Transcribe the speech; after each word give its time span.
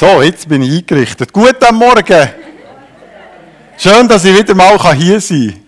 So, 0.00 0.22
jetzt 0.22 0.48
bin 0.48 0.62
ich 0.62 0.78
eingerichtet. 0.78 1.30
Guten 1.30 1.74
Morgen. 1.74 2.30
Schön, 3.76 4.08
dass 4.08 4.24
ich 4.24 4.34
wieder 4.34 4.54
mal 4.54 4.78
hier 4.94 5.20
sein 5.20 5.50
kann. 5.50 5.60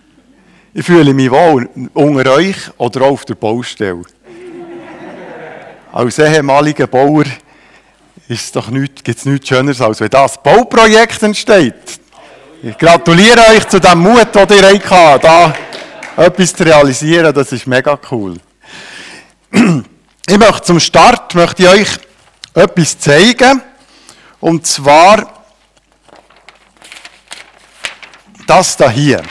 Ich 0.73 0.83
fühle 0.83 1.13
mich 1.13 1.29
wohl 1.29 1.69
unter 1.93 2.31
euch 2.31 2.55
oder 2.79 3.01
auch 3.01 3.11
auf 3.11 3.25
der 3.25 3.35
Baustelle. 3.35 4.01
Als 5.91 6.17
ehemaliger 6.17 6.87
Bauer 6.87 7.25
ist 8.27 8.55
doch 8.55 8.71
nicht, 8.71 9.03
gibt 9.03 9.19
es 9.19 9.25
nichts 9.25 9.49
Schöneres, 9.49 9.79
als 9.79 9.99
wenn 9.99 10.09
das 10.09 10.41
Bauprojekt 10.41 11.21
entsteht. 11.21 11.99
Ich 12.63 12.75
gratuliere 12.75 13.39
euch 13.51 13.67
zu 13.67 13.79
dem 13.79 13.99
Mut, 13.99 14.33
den 14.33 14.49
ihr 14.49 14.89
hattet, 14.89 15.23
da 15.25 15.53
etwas 16.17 16.55
zu 16.55 16.63
realisieren. 16.63 17.31
Das 17.35 17.51
ist 17.51 17.67
mega 17.67 17.99
cool. 18.09 18.37
Ich 19.51 20.39
möchte 20.39 20.61
zum 20.63 20.79
Start 20.79 21.35
möchte 21.35 21.61
ich 21.61 21.69
euch 21.69 21.89
etwas 22.55 22.97
zeigen. 22.97 23.61
Und 24.43 24.67
zwar 24.67 25.45
das 28.45 28.75
da 28.75 28.89
hier. 28.89 29.23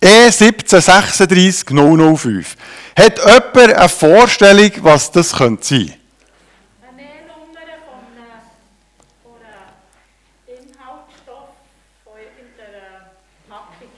E1736 0.00 2.16
005. 2.16 2.56
Hat 2.96 3.18
jemand 3.18 3.74
eine 3.74 3.88
Vorstellung, 3.90 4.70
was 4.78 5.10
das 5.10 5.36
könnte 5.36 5.66
sein? 5.66 5.92
Eine 6.80 6.96
Nähnummer 6.96 7.60
von 7.84 8.00
einem, 8.16 8.40
von 9.22 9.36
einem 9.44 9.76
Inhaltsstoff 10.46 11.50
von 12.02 12.16
irgendeiner 12.16 13.10
Packung. 13.50 13.90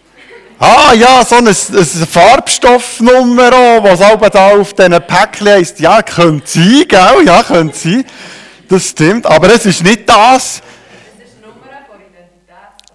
Ah 0.58 0.94
ja, 0.94 1.22
so 1.24 1.36
eine, 1.36 1.50
eine 1.50 2.06
Farbstoffnummer, 2.06 3.52
auch, 3.52 3.84
was 3.84 4.00
aber 4.00 4.30
da 4.30 4.52
auf 4.52 4.72
diesen 4.72 4.92
Päckchen 4.92 5.48
heisst. 5.48 5.80
Ja, 5.80 6.00
könnte 6.00 6.46
sein, 6.46 6.84
gell? 6.88 7.26
Ja, 7.26 7.42
könnte 7.42 7.76
sein. 7.76 8.04
Das 8.68 8.88
stimmt, 8.88 9.26
aber 9.26 9.48
es 9.48 9.66
ist 9.66 9.82
nicht 9.82 10.08
das. 10.08 10.62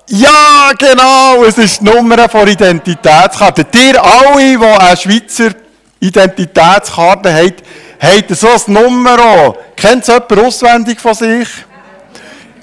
Ja, 0.07 0.71
genau, 0.77 1.43
es 1.45 1.57
ist 1.57 1.79
die 1.79 1.85
Nummer 1.85 2.27
von 2.27 2.47
Identitätskarte. 2.47 3.65
Ihr 3.73 4.03
alle, 4.03 4.57
die 4.57 4.65
eine 4.65 4.97
Schweizer 4.97 5.51
Identitätskarte 6.01 7.33
haben, 7.33 7.53
haben 7.99 8.35
so 8.35 8.47
eine 8.49 8.79
Nummer 8.81 9.19
auch. 9.19 9.57
Kennt 9.75 10.01
es 10.01 10.07
jemand 10.07 10.37
auswendig 10.39 10.99
von 10.99 11.13
sich? 11.13 11.47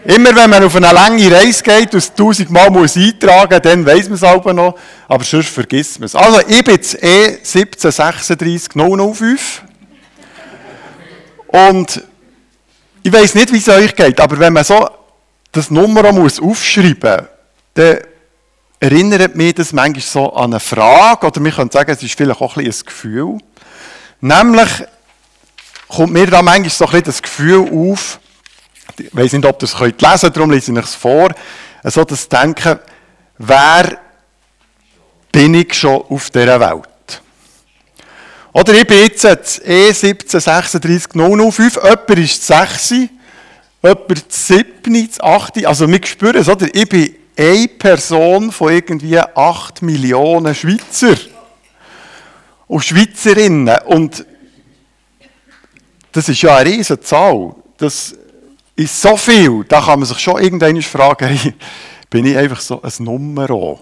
Immer 0.04 0.34
wenn 0.36 0.50
man 0.50 0.62
auf 0.62 0.77
eine 0.77 0.92
lange 0.92 1.30
Reise 1.30 1.62
geht 1.62 1.92
und 1.92 1.98
es 1.98 2.14
tausendmal 2.14 2.70
muss 2.70 2.96
eintragen 2.96 3.54
muss, 3.54 3.62
dann 3.62 3.86
weiss 3.86 4.05
man 4.05 4.14
es 4.14 4.22
aber 4.22 4.52
noch, 4.52 4.78
aber 5.08 5.24
sonst 5.24 5.48
vergisst 5.48 5.98
man 5.98 6.06
es. 6.06 6.14
Also, 6.14 6.40
ich 6.46 6.64
bin 6.64 6.74
jetzt 6.74 7.02
E 7.02 7.38
1736 7.38 8.70
005 8.74 9.62
und 11.48 12.02
ich 13.02 13.12
weiss 13.12 13.34
nicht, 13.34 13.52
wie 13.52 13.58
es 13.58 13.68
euch 13.68 13.94
geht, 13.94 14.20
aber 14.20 14.38
wenn 14.38 14.52
man 14.52 14.64
so 14.64 14.88
das 15.52 15.70
Nummer 15.70 16.12
muss 16.12 16.40
aufschreiben 16.40 17.16
muss, 17.16 17.28
dann 17.74 17.98
erinnert 18.80 19.34
mich 19.34 19.55
das 19.55 19.72
manchmal 19.72 20.02
so 20.02 20.33
an 20.33 20.52
eine 20.52 20.60
Frage, 20.60 21.27
oder 21.27 21.42
wir 21.42 21.52
können 21.52 21.70
sagen, 21.70 21.90
es 21.90 22.02
ist 22.02 22.16
vielleicht 22.16 22.40
auch 22.40 22.56
ein, 22.56 22.64
bisschen 22.64 22.83
ein 22.83 22.86
Gefühl. 22.86 23.38
Nämlich 24.20 24.68
kommt 25.88 26.12
mir 26.12 26.27
da 26.27 26.42
manchmal 26.42 26.70
so 26.70 26.84
ein 26.84 26.90
bisschen 26.90 27.05
das 27.06 27.22
Gefühl 27.22 27.68
auf, 27.72 28.20
ich 29.00 29.14
weiß 29.14 29.32
nicht, 29.32 29.44
ob 29.44 29.62
ihr 29.62 29.64
es 29.64 29.78
lesen 29.78 29.96
könnt, 29.98 30.36
darum 30.36 30.50
lese 30.50 30.72
ich 30.72 30.78
es 30.78 30.94
vor, 30.94 31.30
so 31.84 32.04
das 32.04 32.28
Denken, 32.28 32.78
wer 33.38 33.98
bin 35.32 35.55
ich 35.55 35.74
schon 35.74 36.02
auf 36.08 36.30
dieser 36.30 36.58
Welt? 36.60 37.22
Oder 38.52 38.74
ich 38.74 38.86
bin 38.86 38.98
jetzt 38.98 39.24
E 39.64 39.88
1736 39.88 41.12
005, 41.12 41.77
jemand 41.77 42.10
ist 42.10 42.46
6, 42.46 42.90
jemand 43.82 44.32
7, 44.32 45.08
8, 45.20 45.66
also 45.66 45.88
wir 45.88 46.00
spüren 46.05 46.36
es, 46.36 46.48
oder? 46.48 46.66
Ich 46.72 46.88
bin 46.88 47.14
eine 47.36 47.68
Person 47.68 48.50
von 48.50 48.73
irgendwie 48.73 49.18
8 49.18 49.83
Millionen 49.83 50.55
Schweizer 50.55 51.17
und 52.67 52.84
Schweizerinnen. 52.84 53.78
Und 53.86 54.27
das 56.11 56.28
ist 56.28 56.42
ja 56.42 56.56
eine 56.56 56.70
riesige 56.70 57.00
Zahl. 57.00 57.55
Das 57.77 58.17
ist 58.78 59.00
so 59.00 59.16
viel. 59.16 59.64
Da 59.64 59.80
kann 59.80 59.98
man 59.98 60.08
sich 60.08 60.18
schon 60.18 60.40
irgendwann 60.40 60.80
fragen, 60.83 61.28
hey, 61.28 61.55
bin 62.08 62.24
ich 62.24 62.36
einfach 62.36 62.61
so 62.61 62.80
ein 62.80 62.92
Nummer? 63.00 63.78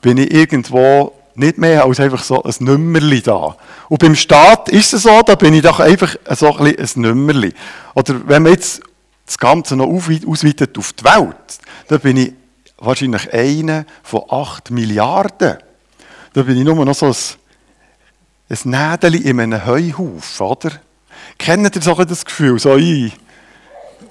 Bin 0.00 0.18
ich 0.18 0.32
irgendwo 0.32 1.12
nicht 1.34 1.58
mehr 1.58 1.84
als 1.84 1.98
einfach 1.98 2.22
so 2.22 2.42
ein 2.42 2.54
Nummerli 2.60 3.22
da? 3.22 3.56
Und 3.88 3.98
beim 3.98 4.14
Staat 4.14 4.68
ist 4.68 4.92
es 4.92 5.02
so, 5.02 5.22
da 5.22 5.34
bin 5.34 5.54
ich 5.54 5.62
doch 5.62 5.80
einfach 5.80 6.14
so 6.30 6.54
ein, 6.56 6.78
ein 6.78 6.88
Nummerli. 6.96 7.52
Oder 7.94 8.20
wenn 8.28 8.42
man 8.42 8.52
jetzt 8.52 8.82
das 9.24 9.38
Ganze 9.38 9.76
noch 9.76 9.88
ausweitet 9.88 10.76
auf 10.76 10.92
die 10.92 11.04
Welt, 11.04 11.58
dann 11.88 12.00
bin 12.00 12.18
ich 12.18 12.32
wahrscheinlich 12.76 13.32
einer 13.32 13.86
von 14.02 14.22
8 14.28 14.70
Milliarden. 14.70 15.56
Da 16.34 16.42
bin 16.42 16.58
ich 16.58 16.64
nur 16.64 16.84
noch 16.84 16.94
so 16.94 17.06
ein, 17.06 17.14
ein 18.50 18.58
Nädeli 18.70 19.18
in 19.18 19.40
einem 19.40 19.64
Heuhaufen, 19.64 20.46
oder? 20.46 20.70
Kennt 21.38 21.74
ihr 21.74 21.82
so 21.82 21.94
das 21.94 22.24
Gefühl? 22.24 22.58
So, 22.58 22.76
ich, 22.76 23.12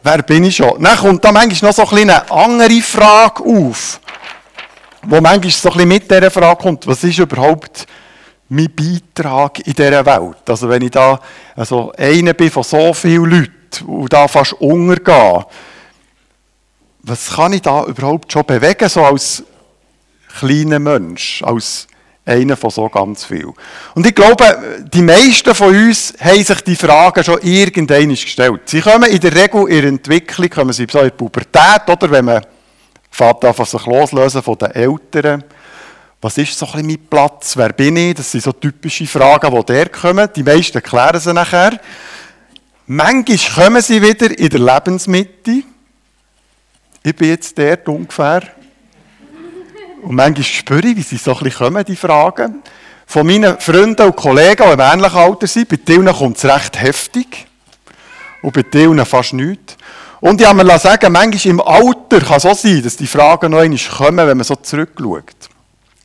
wer 0.04 0.22
bin 0.22 0.44
ich 0.44 0.58
schon? 0.58 0.82
Dann 0.84 0.98
kommt 0.98 1.24
da 1.24 1.32
manchmal 1.32 1.72
noch 1.72 1.76
so 1.76 1.96
eine 1.96 2.30
andere 2.30 2.82
Frage 2.82 3.44
auf, 3.44 4.00
wo 5.04 5.22
manchmal 5.22 5.50
so 5.50 5.70
ein 5.70 5.74
bisschen 5.74 5.88
mit 5.88 6.12
dieser 6.12 6.30
Frage 6.32 6.62
kommt, 6.62 6.86
was 6.86 7.04
ist 7.04 7.18
überhaupt 7.18 7.88
mein 8.50 8.70
Beitrag 8.74 9.66
in 9.66 9.74
dieser 9.74 10.06
Welt? 10.06 10.48
Also 10.48 10.70
wenn 10.70 10.84
ich 10.84 10.92
da 10.92 11.20
also 11.56 11.92
einer 11.98 12.34
bin 12.34 12.52
von 12.52 12.64
so 12.64 12.94
vielen 12.94 13.26
Leuten 13.26 13.86
und 13.88 14.12
da 14.12 14.28
fast 14.28 14.54
untergehe, 14.54 15.46
was 17.02 17.36
kann 17.36 17.54
ich 17.54 17.62
da 17.62 17.84
überhaupt 17.86 18.32
schon 18.32 18.46
bewegen, 18.46 18.88
so 18.88 19.04
als 19.04 19.44
kleiner 20.40 20.80
Mensch, 20.80 21.42
als 21.44 21.88
einer 22.26 22.56
von 22.56 22.70
so 22.70 22.88
ganz 22.88 23.26
viel. 23.26 23.52
Und 23.96 24.06
ich 24.06 24.16
glaube, 24.16 24.86
die 24.94 25.02
meisten 25.02 25.54
von 25.54 25.76
uns 25.76 26.14
haben 26.20 26.44
sich 26.44 26.62
die 26.62 26.76
Fragen 26.76 27.24
schon 27.24 27.42
irgendwann 27.42 28.10
gestellt. 28.10 28.62
Sie 28.66 28.82
kommen 28.82 29.10
in 29.10 29.20
der 29.20 29.36
Regel 29.36 29.68
in 29.68 29.82
der 29.82 29.90
Entwicklung, 29.90 30.50
kommen 30.50 30.74
sie 30.74 30.88
so 30.90 31.00
in 31.00 31.06
die 31.06 31.12
Pubertät, 31.12 31.88
oder 31.88 32.10
wenn 32.10 32.26
man 32.26 32.46
fährt 33.12 33.44
sich 33.68 33.86
loslösen 33.86 34.42
von 34.42 34.58
den 34.58 34.72
Eltern. 34.72 35.44
Was 36.22 36.38
ist 36.38 36.58
so 36.58 36.66
ein 36.66 36.72
bisschen 36.72 36.88
mein 36.88 37.08
Platz? 37.10 37.58
Wer 37.58 37.74
bin 37.74 37.98
ich? 37.98 38.16
Das 38.16 38.32
sind 38.32 38.44
so 38.44 38.54
typische 38.54 39.06
Fragen, 39.06 39.54
die 39.54 39.66
der 39.66 39.90
kommen. 39.90 40.30
Die 40.34 40.44
meisten 40.44 40.82
klären 40.82 41.20
sie 41.20 41.34
nachher. 41.34 41.78
Manchmal 42.88 43.66
kommen 43.66 43.82
sie 43.82 44.02
wieder 44.02 44.38
in 44.38 44.50
der 44.50 44.60
Lebensmitte. 44.60 45.64
Ich 47.04 47.16
bin 47.16 47.28
jetzt 47.28 47.58
dort 47.58 47.88
ungefähr. 47.90 48.44
Und 50.04 50.16
manchmal 50.16 50.44
spüre 50.44 50.88
ich, 50.88 50.98
wie 50.98 51.02
sie 51.02 51.18
so 51.18 51.32
ein 51.32 51.44
bisschen 51.44 51.66
kommen, 51.66 51.86
die 51.86 51.96
Fragen. 51.96 52.62
Von 53.06 53.28
meinen 53.28 53.60
Freunden 53.60 54.02
und 54.06 54.16
Kollegen, 54.16 54.64
die 54.66 54.74
im 54.74 54.80
ähnlichen 54.80 55.18
Alter 55.18 55.48
sind, 55.48 55.70
bei 55.70 55.78
denen 55.78 56.14
kommt 56.14 56.38
es 56.38 56.46
recht 56.46 56.80
heftig. 56.80 57.48
Und 58.42 58.54
bei 58.54 58.64
denen 58.64 59.06
fast 59.06 59.34
nichts. 59.34 59.78
Und 60.20 60.40
ich 60.40 60.48
habe 60.48 60.64
mir 60.64 60.80
sagen, 60.80 61.12
manchmal 61.12 61.52
im 61.52 61.62
Alter 61.62 62.22
kann 62.26 62.38
es 62.38 62.46
auch 62.46 62.56
sein, 62.56 62.82
dass 62.82 62.98
die 62.98 63.08
Fragen 63.08 63.52
noch 63.52 63.60
einmal 63.60 63.80
kommen, 63.98 64.28
wenn 64.28 64.38
man 64.38 64.44
so 64.44 64.56
zurückschaut. 64.56 65.24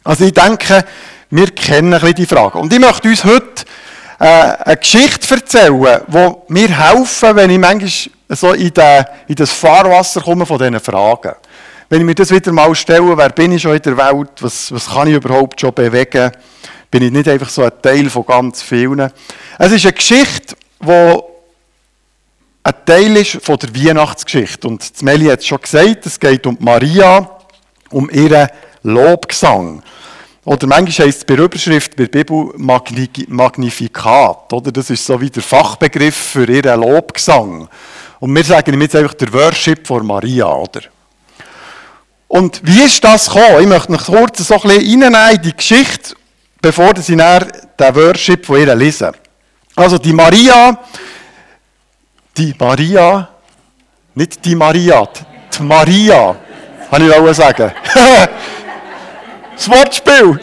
Also 0.05 0.25
ich 0.25 0.33
denke, 0.33 0.85
wir 1.31 1.51
kennen 1.51 1.95
ein 1.95 2.01
bisschen 2.01 2.17
die 2.17 2.27
Fragen. 2.27 2.59
Und 2.59 2.73
ich 2.73 2.79
möchte 2.79 3.09
uns 3.09 3.25
heute 3.25 3.65
äh, 4.19 4.25
eine 4.25 4.77
Geschichte 4.77 5.35
erzählen, 5.35 6.03
die 6.09 6.53
mir 6.53 6.69
helfen, 6.69 7.37
wenn 7.37 7.51
ich 7.51 7.59
manchmal 7.59 8.37
so 8.37 8.53
in, 8.53 8.73
den, 8.73 9.05
in 9.29 9.35
das 9.35 9.53
Fahrwasser 9.53 10.21
komme 10.21 10.47
von 10.47 10.59
diesen 10.59 10.81
Fragen. 10.81 11.35
Wenn 11.91 12.01
ich 12.01 12.07
mir 12.07 12.15
das 12.15 12.31
wieder 12.31 12.53
mal 12.53 12.75
stelle, 12.75 13.17
wer 13.17 13.31
bin 13.31 13.53
ich 13.53 13.63
schon 13.63 13.75
in 13.75 13.83
der 13.83 13.97
Welt, 13.97 14.31
was, 14.41 14.71
was 14.71 14.91
kann 14.91 15.09
ich 15.09 15.15
überhaupt 15.15 15.59
schon 15.59 15.73
bewegen, 15.73 16.31
bin 16.91 17.03
ich 17.03 17.11
nicht 17.11 17.29
einfach 17.29 17.49
so 17.49 17.63
ein 17.63 17.73
Teil 17.81 18.11
von 18.11 18.27
ganz 18.27 18.63
vielen. 18.63 19.11
Es 19.59 19.73
ist 19.73 19.87
eine 19.87 19.95
Geschichte, 19.95 20.55
die 20.81 21.19
ein 22.63 22.75
Teil 22.85 23.17
ist 23.17 23.43
von 23.43 23.59
der 23.59 23.75
Weihnachtsgeschichte. 23.75 24.69
Und 24.69 25.03
Meli 25.03 25.27
hat 25.27 25.39
es 25.41 25.47
schon 25.47 25.61
gesagt, 25.61 26.05
es 26.05 26.21
geht 26.21 26.47
um 26.47 26.59
Maria, 26.61 27.39
um 27.91 28.11
ihren 28.11 28.49
Lobgesang. 28.83 29.83
Oder 30.45 30.67
manchmal 30.67 31.07
heisst 31.07 31.19
es 31.19 31.25
bei 31.25 31.43
Überschrift 31.43 31.97
bei 31.97 32.05
der 32.05 32.23
Bibel 32.23 32.53
Magnifikat. 32.57 34.53
Oder? 34.53 34.73
Das 34.73 34.91
ist 34.91 35.07
so 35.07 35.19
wie 35.21 35.31
der 35.31 35.43
Fachbegriff 35.43 36.17
für 36.17 36.47
ihren 36.47 36.81
Lobgesang. 36.81 37.67
Und 38.21 38.35
wir 38.35 38.45
sagen 38.45 38.75
ihm 38.75 38.83
jetzt 38.83 38.97
einfach 38.97 39.15
der 39.15 39.33
Worship 39.33 39.87
von 39.87 40.07
Maria, 40.07 40.53
oder? 40.53 40.83
Und 42.29 42.61
wie 42.63 42.83
ist 42.83 43.03
das 43.03 43.27
gekommen? 43.27 43.63
Ich 43.63 43.67
möchte 43.67 43.91
noch 43.91 44.05
kurz 44.05 44.39
so 44.39 44.55
ein 44.55 44.61
bisschen 44.61 45.03
reinnehmen 45.03 45.35
in 45.35 45.43
die 45.43 45.57
Geschichte, 45.57 46.15
bevor 46.61 46.93
Sie 46.97 47.17
dann 47.17 47.51
den 47.81 47.95
Worship 47.95 48.45
von 48.45 48.61
ihr 48.61 48.75
lesen. 48.75 49.13
Also 49.75 49.97
die 49.97 50.13
Maria, 50.13 50.79
die 52.37 52.55
Maria, 52.59 53.29
nicht 54.15 54.45
die 54.45 54.55
Maria, 54.55 55.09
die 55.57 55.63
Maria, 55.63 56.37
kann 56.91 57.07
ich 57.07 57.15
auch 57.15 57.33
sagen. 57.33 57.73
das 59.55 59.71
Wortspiel. 59.71 60.41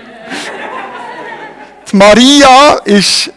Die 1.92 1.96
Maria 1.96 2.80
ist 2.86 3.32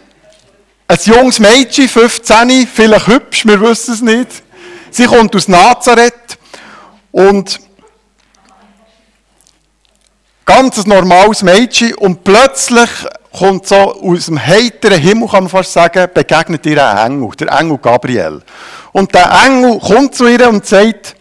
ein 0.87 0.97
junges 1.03 1.39
Mädchen, 1.39 1.87
15, 1.87 2.67
vielleicht 2.67 3.07
hübsch, 3.07 3.45
wir 3.45 3.61
wissen 3.61 3.93
es 3.93 4.01
nicht. 4.01 4.43
Sie 4.89 5.05
kommt 5.05 5.35
aus 5.35 5.47
Nazareth 5.47 6.39
und 7.11 7.59
ganz 10.49 10.83
normales 10.87 11.43
Mädchen 11.43 11.93
und 11.93 12.23
plötzlich 12.23 12.89
kommt 13.37 13.67
so 13.67 13.75
aus 13.75 14.25
dem 14.25 14.43
heiteren 14.43 14.99
Himmel, 14.99 15.27
kann 15.27 15.43
man 15.43 15.49
fast 15.49 15.73
sagen, 15.73 16.09
begegnet 16.11 16.65
ihr 16.65 16.83
ein 16.83 17.11
Engel, 17.11 17.29
der 17.39 17.51
Engel 17.51 17.77
Gabriel. 17.77 18.41
Und 18.91 19.13
der 19.13 19.29
Engel 19.45 19.77
kommt 19.77 20.15
zu 20.15 20.25
ihr 20.25 20.49
und 20.49 20.65
sagt, 20.65 21.15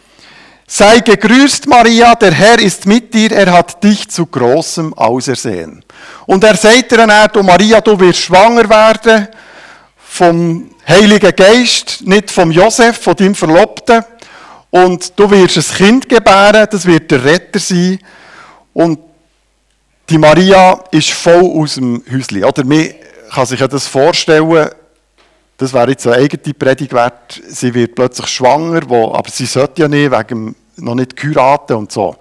sei 0.66 1.00
gegrüßt 1.00 1.66
Maria, 1.66 2.14
der 2.14 2.32
Herr 2.32 2.58
ist 2.58 2.86
mit 2.86 3.12
dir, 3.12 3.32
er 3.32 3.52
hat 3.52 3.84
dich 3.84 4.08
zu 4.08 4.24
großem 4.24 4.94
ausersehen. 4.94 5.84
Und 6.24 6.42
er 6.42 6.56
sagt 6.56 6.90
ihr 6.92 6.96
dann, 6.96 7.28
du 7.30 7.42
Maria, 7.42 7.82
du 7.82 8.00
wirst 8.00 8.20
schwanger 8.20 8.66
werden 8.70 9.28
vom 9.98 10.70
Heiligen 10.88 11.36
Geist, 11.36 12.00
nicht 12.00 12.30
vom 12.30 12.50
Josef, 12.50 12.96
von 12.96 13.14
deinem 13.14 13.34
Verlobten. 13.34 14.02
Und 14.70 15.12
du 15.18 15.30
wirst 15.30 15.58
ein 15.58 15.76
Kind 15.76 16.08
gebären, 16.08 16.66
das 16.70 16.86
wird 16.86 17.10
der 17.10 17.22
Retter 17.22 17.58
sein. 17.58 17.98
Und 18.72 19.07
die 20.08 20.18
Maria 20.18 20.84
ist 20.90 21.10
voll 21.10 21.44
aus 21.62 21.74
dem 21.74 22.02
Häuschen. 22.10 22.44
Oder 22.44 22.64
man 22.64 22.88
kann 23.30 23.46
sich 23.46 23.60
das 23.60 23.86
vorstellen, 23.86 24.70
das 25.58 25.72
wäre 25.72 25.90
jetzt 25.90 26.06
eine 26.06 26.16
eigene 26.16 26.54
Predigt 26.54 26.92
wert. 26.92 27.42
Sie 27.48 27.74
wird 27.74 27.94
plötzlich 27.94 28.28
schwanger, 28.28 28.88
wo, 28.88 29.12
aber 29.12 29.28
sie 29.28 29.46
sollte 29.46 29.82
ja 29.82 29.88
nicht, 29.88 30.10
wegen 30.10 30.54
noch 30.76 30.94
nicht 30.94 31.16
geheiratet 31.16 31.76
und 31.76 31.90
so. 31.92 32.16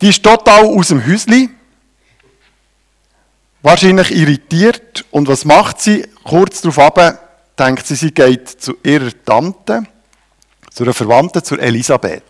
Die 0.00 0.08
ist 0.08 0.22
total 0.22 0.64
aus 0.64 0.88
dem 0.88 1.06
Häuschen. 1.06 1.54
Wahrscheinlich 3.62 4.10
irritiert. 4.10 5.04
Und 5.10 5.28
was 5.28 5.44
macht 5.44 5.80
sie? 5.80 6.06
Kurz 6.24 6.62
darauf 6.62 6.78
ab, 6.78 7.54
denkt 7.58 7.86
sie, 7.86 7.94
sie 7.94 8.10
geht 8.10 8.48
zu 8.48 8.74
ihrer 8.82 9.10
Tante, 9.24 9.82
zu 10.70 10.84
einer 10.84 10.94
Verwandten, 10.94 11.44
zur 11.44 11.60
Elisabeth. 11.60 12.22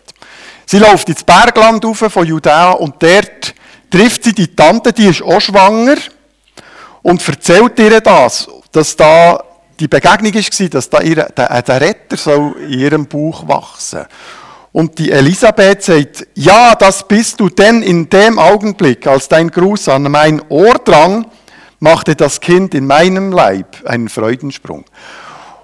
Sie 0.65 0.79
läuft 0.79 1.07
ins 1.07 1.23
Bergland 1.23 1.83
rauf 1.85 1.99
von 1.99 2.25
Judäa 2.25 2.71
und 2.71 3.01
dort 3.01 3.50
trifft 3.91 4.23
sie 4.23 4.33
die 4.33 4.55
Tante, 4.55 4.93
die 4.93 5.07
ist 5.07 5.21
auch 5.21 5.39
schwanger 5.39 5.97
und 7.03 7.27
erzählt 7.27 7.77
ihr 7.79 8.01
das, 8.01 8.47
dass 8.71 8.95
da 8.95 9.43
die 9.79 9.87
Begegnung 9.87 10.33
war, 10.33 10.69
dass 10.69 10.89
da 10.89 11.01
ihr, 11.01 11.15
der, 11.15 11.61
der 11.61 11.81
Retter 11.81 12.17
soll 12.17 12.55
in 12.61 12.79
ihrem 12.79 13.05
Bauch 13.07 13.47
wachsen 13.47 14.05
Und 14.71 14.97
die 14.99 15.11
Elisabeth 15.11 15.83
sagt, 15.83 16.27
ja, 16.35 16.75
das 16.75 17.07
bist 17.07 17.39
du, 17.39 17.49
denn 17.49 17.81
in 17.81 18.09
dem 18.09 18.37
Augenblick, 18.37 19.07
als 19.07 19.27
dein 19.27 19.49
Gruß 19.49 19.89
an 19.89 20.03
mein 20.03 20.41
Ohr 20.49 20.75
drang, 20.75 21.25
machte 21.79 22.15
das 22.15 22.39
Kind 22.39 22.75
in 22.75 22.85
meinem 22.85 23.31
Leib 23.31 23.77
einen 23.85 24.07
Freudensprung. 24.07 24.85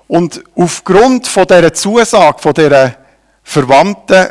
Und 0.08 0.44
aufgrund 0.56 1.28
von 1.28 1.46
dieser 1.46 1.74
Zusage, 1.74 2.40
von 2.40 2.54
dieser 2.54 2.96
Verwandten, 3.44 4.28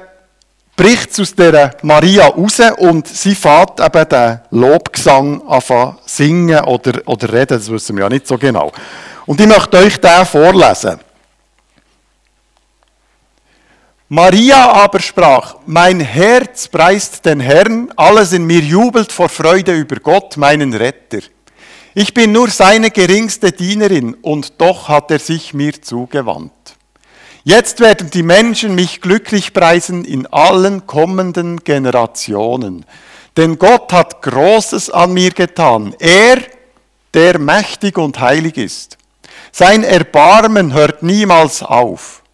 bricht 0.76 1.10
es 1.12 1.20
aus 1.20 1.34
dieser 1.34 1.72
Maria 1.82 2.26
raus 2.26 2.60
und 2.78 3.08
sie 3.08 3.34
fährt 3.34 3.80
eben 3.80 4.08
den 4.08 4.40
Lobgesang 4.50 5.42
an 5.48 5.96
singen 6.04 6.60
oder, 6.64 7.00
oder 7.06 7.32
reden, 7.32 7.58
das 7.58 7.70
wissen 7.70 7.96
wir 7.96 8.04
ja 8.04 8.08
nicht 8.10 8.26
so 8.26 8.36
genau. 8.36 8.70
Und 9.24 9.40
ich 9.40 9.46
möchte 9.46 9.78
euch 9.78 9.98
den 9.98 10.26
vorlesen. 10.26 11.00
Maria 14.08 14.70
aber 14.70 15.00
sprach, 15.00 15.56
mein 15.66 15.98
Herz 15.98 16.68
preist 16.68 17.24
den 17.24 17.40
Herrn, 17.40 17.90
alles 17.96 18.32
in 18.32 18.44
mir 18.44 18.60
jubelt 18.60 19.10
vor 19.10 19.28
Freude 19.28 19.74
über 19.74 19.96
Gott, 19.96 20.36
meinen 20.36 20.74
Retter. 20.74 21.18
Ich 21.92 22.14
bin 22.14 22.30
nur 22.30 22.50
seine 22.50 22.90
geringste 22.92 23.50
Dienerin 23.50 24.14
und 24.14 24.60
doch 24.60 24.88
hat 24.88 25.10
er 25.10 25.18
sich 25.18 25.54
mir 25.54 25.82
zugewandt. 25.82 26.75
Jetzt 27.48 27.78
werden 27.78 28.10
die 28.10 28.24
Menschen 28.24 28.74
mich 28.74 29.00
glücklich 29.00 29.52
preisen 29.52 30.04
in 30.04 30.26
allen 30.26 30.88
kommenden 30.88 31.58
Generationen. 31.58 32.84
Denn 33.36 33.56
Gott 33.56 33.92
hat 33.92 34.20
Großes 34.20 34.90
an 34.90 35.12
mir 35.12 35.30
getan. 35.30 35.94
Er, 36.00 36.38
der 37.14 37.38
mächtig 37.38 37.98
und 37.98 38.18
heilig 38.18 38.56
ist. 38.56 38.98
Sein 39.52 39.84
Erbarmen 39.84 40.72
hört 40.72 41.04
niemals 41.04 41.62
auf. 41.62 42.24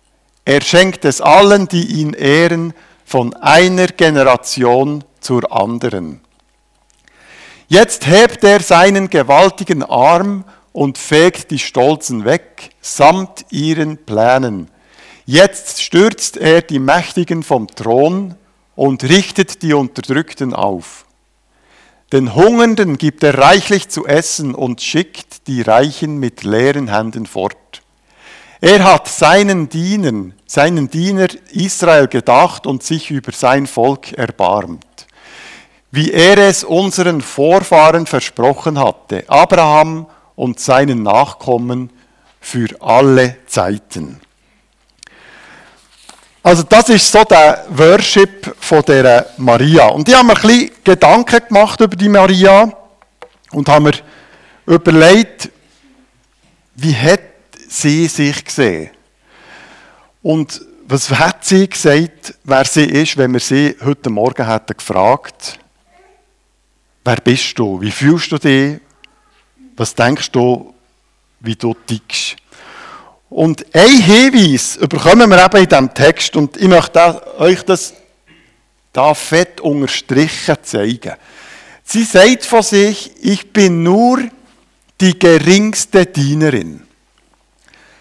Er 0.47 0.63
schenkt 0.63 1.05
es 1.05 1.21
allen, 1.21 1.69
die 1.69 2.01
ihn 2.01 2.15
ehren, 2.15 2.73
von 3.05 3.35
einer 3.35 3.89
Generation 3.89 5.05
zur 5.21 5.53
anderen. 5.53 6.23
Jetzt 7.69 8.07
hebt 8.07 8.45
er 8.45 8.61
seinen 8.61 9.11
gewaltigen 9.11 9.83
Arm 9.83 10.45
und 10.73 10.97
fegt 10.97 11.51
die 11.51 11.59
Stolzen 11.59 12.25
weg, 12.25 12.71
samt 12.81 13.45
ihren 13.51 13.99
Plänen. 13.99 14.72
Jetzt 15.33 15.81
stürzt 15.81 16.37
er 16.37 16.61
die 16.61 16.79
Mächtigen 16.79 17.43
vom 17.43 17.67
Thron 17.67 18.35
und 18.77 19.03
richtet 19.03 19.63
die 19.63 19.73
Unterdrückten 19.73 20.53
auf. 20.53 21.07
Den 22.13 22.35
Hungernden 22.35 22.99
gibt 22.99 23.23
er 23.23 23.39
reichlich 23.39 23.89
zu 23.89 24.07
essen 24.07 24.55
und 24.55 24.83
schickt 24.83 25.47
die 25.47 25.63
Reichen 25.63 26.19
mit 26.19 26.43
leeren 26.43 26.95
Händen 26.95 27.25
fort. 27.25 27.81
Er 28.61 28.85
hat 28.85 29.09
seinen 29.09 29.71
Dienern, 29.71 30.35
seinen 30.45 30.91
Diener 30.91 31.29
Israel 31.53 32.09
gedacht 32.09 32.67
und 32.67 32.83
sich 32.83 33.11
über 33.11 33.33
sein 33.33 33.67
Volk 33.67 34.13
erbarmt, 34.13 35.07
wie 35.91 36.13
er 36.13 36.37
es 36.37 36.63
unseren 36.63 37.23
Vorfahren 37.23 38.05
versprochen 38.05 38.79
hatte, 38.79 39.25
Abraham 39.29 40.09
und 40.37 40.61
seinen 40.61 41.03
Nachkommen 41.03 41.89
für 42.39 42.69
alle 42.83 43.39
Zeiten. 43.47 44.21
Also 46.43 46.65
das 46.65 46.89
ist 46.89 47.11
so 47.11 47.23
der 47.23 47.67
Worship 47.71 48.57
von 48.59 48.83
der 48.83 49.31
Maria. 49.37 49.87
Und 49.89 50.09
ich 50.09 50.15
habe 50.15 50.27
mir 50.27 50.35
ein 50.35 50.43
bisschen 50.43 50.71
Gedanken 50.83 51.41
gemacht 51.47 51.81
über 51.81 51.95
die 51.95 52.09
Maria 52.09 52.73
und 53.53 53.69
habe 53.69 53.85
mir 53.85 53.93
überlegt, 54.67 55.51
wie 56.75 56.97
hat 56.97 57.21
sie 57.69 58.09
sich 58.09 58.45
gesehen? 58.45 58.91
Und 60.21 60.61
was 60.85 61.11
hat 61.11 61.45
sie 61.45 61.69
gesagt, 61.69 62.35
wer 62.43 62.65
sie 62.65 62.85
ist, 62.85 63.17
wenn 63.17 63.33
wir 63.33 63.41
sie 63.41 63.77
heute 63.85 64.11
Morgen 64.11 64.47
hätten 64.47 64.77
gefragt, 64.77 65.59
wer 67.05 67.17
bist 67.17 67.57
du, 67.59 67.81
wie 67.81 67.91
fühlst 67.91 68.33
du 68.33 68.39
dich, 68.39 68.81
was 69.77 69.95
denkst 69.95 70.31
du, 70.33 70.75
wie 71.41 71.55
du 71.55 71.75
tickst? 71.87 72.37
Und 73.33 73.65
ein 73.75 73.99
Hinweis 74.03 74.79
bekommen 74.79 75.31
wir 75.31 75.43
eben 75.43 75.57
in 75.63 75.69
diesem 75.69 75.95
Text 75.95 76.37
und 76.37 76.55
ich 76.59 76.69
möchte 76.69 77.39
euch 77.39 77.63
das 77.63 77.95
da 78.93 79.15
fett 79.15 79.59
unterstrichen 79.63 80.57
zeigen. 80.63 81.15
Sie 81.83 82.05
sagt 82.05 82.45
von 82.45 82.63
sich, 82.63 83.11
ich 83.23 83.51
bin 83.51 83.83
nur 83.83 84.19
die 85.01 85.19
geringste 85.19 86.05
Dienerin. 86.05 86.83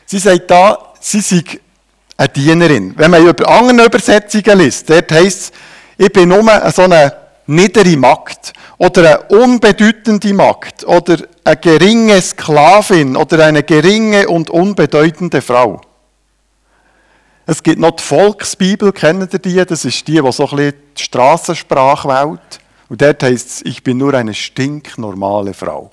Sie 0.05 0.19
sagt 0.19 0.51
da, 0.51 0.93
sie 0.99 1.21
sei 1.21 1.43
eine 2.17 2.27
Dienerin. 2.27 2.93
Wenn 2.97 3.11
man 3.11 3.25
über 3.25 3.47
andere 3.47 3.87
Übersetzungen 3.87 4.59
liest, 4.59 4.89
dort 4.89 5.13
heisst 5.13 5.39
es, 5.39 5.51
ich 5.97 6.11
bin 6.11 6.27
nur 6.27 6.43
so 6.73 6.81
eine 6.81 7.15
niedere 7.47 7.95
Magd 7.95 8.51
oder 8.77 9.27
eine 9.29 9.43
unbedeutende 9.43 10.33
Magd 10.33 10.83
oder 10.83 11.19
eine 11.43 11.57
geringe 11.57 12.21
Sklavin 12.21 13.15
oder 13.15 13.45
eine 13.45 13.63
geringe 13.63 14.27
und 14.27 14.49
unbedeutende 14.49 15.41
Frau. 15.41 15.81
Es 17.45 17.63
gibt 17.63 17.79
noch 17.79 17.91
die 17.91 18.03
Volksbibel, 18.03 18.91
kennt 18.91 19.33
ihr 19.33 19.39
die? 19.39 19.65
Das 19.65 19.83
ist 19.83 20.07
die, 20.07 20.21
die 20.21 20.31
so 20.31 20.47
ein 20.47 20.55
bisschen 20.55 20.73
die 20.97 21.03
Strassensprache 21.03 22.07
wählt. 22.07 22.59
Und 22.87 23.01
dort 23.01 23.23
heißt 23.23 23.49
es, 23.49 23.61
ich 23.65 23.83
bin 23.83 23.97
nur 23.97 24.13
eine 24.13 24.33
stinknormale 24.33 25.53
Frau. 25.53 25.91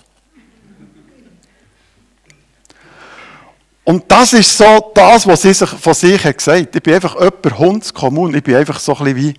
Und 3.85 4.05
das 4.09 4.35
ist 4.35 4.55
so 4.55 4.93
das, 4.95 5.27
was 5.27 5.43
sie 5.43 5.55
sich 5.55 5.71
von 5.71 5.95
sich 5.95 6.23
hat 6.23 6.37
gesagt. 6.37 6.77
Ich 6.77 6.83
bin 6.83 6.95
einfach 6.95 7.15
jemand 7.15 7.59
Hundskommun. 7.59 8.35
Ich 8.35 8.43
bin 8.43 8.57
einfach 8.57 8.79
so 8.79 8.95
ein 8.97 9.05
bisschen 9.05 9.17
wie 9.17 9.35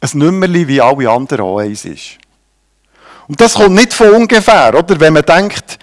ein 0.00 0.18
Nummerli 0.18 0.68
wie 0.68 0.82
alle 0.82 1.08
anderen 1.08 1.46
auch 1.46 1.58
eins 1.60 1.86
ist. 1.86 2.18
Und 3.26 3.40
das 3.40 3.54
kommt 3.54 3.74
nicht 3.74 3.92
von 3.92 4.10
ungefähr, 4.10 4.74
oder? 4.74 5.00
Wenn 5.00 5.14
man 5.14 5.22
denkt, 5.22 5.78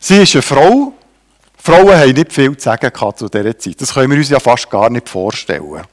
sie 0.00 0.22
ist 0.22 0.34
eine 0.34 0.42
Frau, 0.42 0.92
Frauen 1.56 1.96
haben 1.96 2.12
nicht 2.12 2.32
viel 2.32 2.56
zu 2.56 2.64
sagen 2.64 2.90
zu 3.16 3.28
dieser 3.28 3.58
Zeit. 3.58 3.80
Das 3.80 3.94
können 3.94 4.10
wir 4.10 4.18
uns 4.18 4.28
ja 4.28 4.40
fast 4.40 4.68
gar 4.68 4.90
nicht 4.90 5.08
vorstellen. 5.08 5.82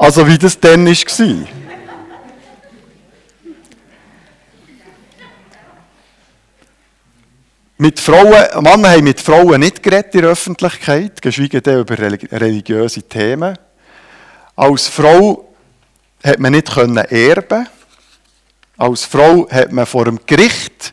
Also 0.00 0.24
wie 0.28 0.38
das 0.38 0.60
dann 0.60 0.86
war. 0.86 1.48
Mit 7.78 7.98
Frauen, 7.98 8.62
Männer 8.62 8.90
haben 8.90 9.04
mit 9.04 9.20
Frauen 9.20 9.58
nicht 9.58 9.82
geredet 9.82 10.14
in 10.14 10.22
der 10.22 10.30
Öffentlichkeit, 10.30 11.20
geschweige 11.20 11.60
denn 11.60 11.80
über 11.80 11.98
religiöse 11.98 13.02
Themen. 13.02 13.58
Als 14.54 14.86
Frau 14.86 15.47
hat 16.28 16.38
man 16.38 16.52
nicht 16.52 16.76
erben 16.76 17.66
Als 18.76 19.04
Frau 19.04 19.48
hat 19.50 19.72
man 19.72 19.86
vor 19.86 20.04
dem 20.04 20.20
Gericht 20.26 20.92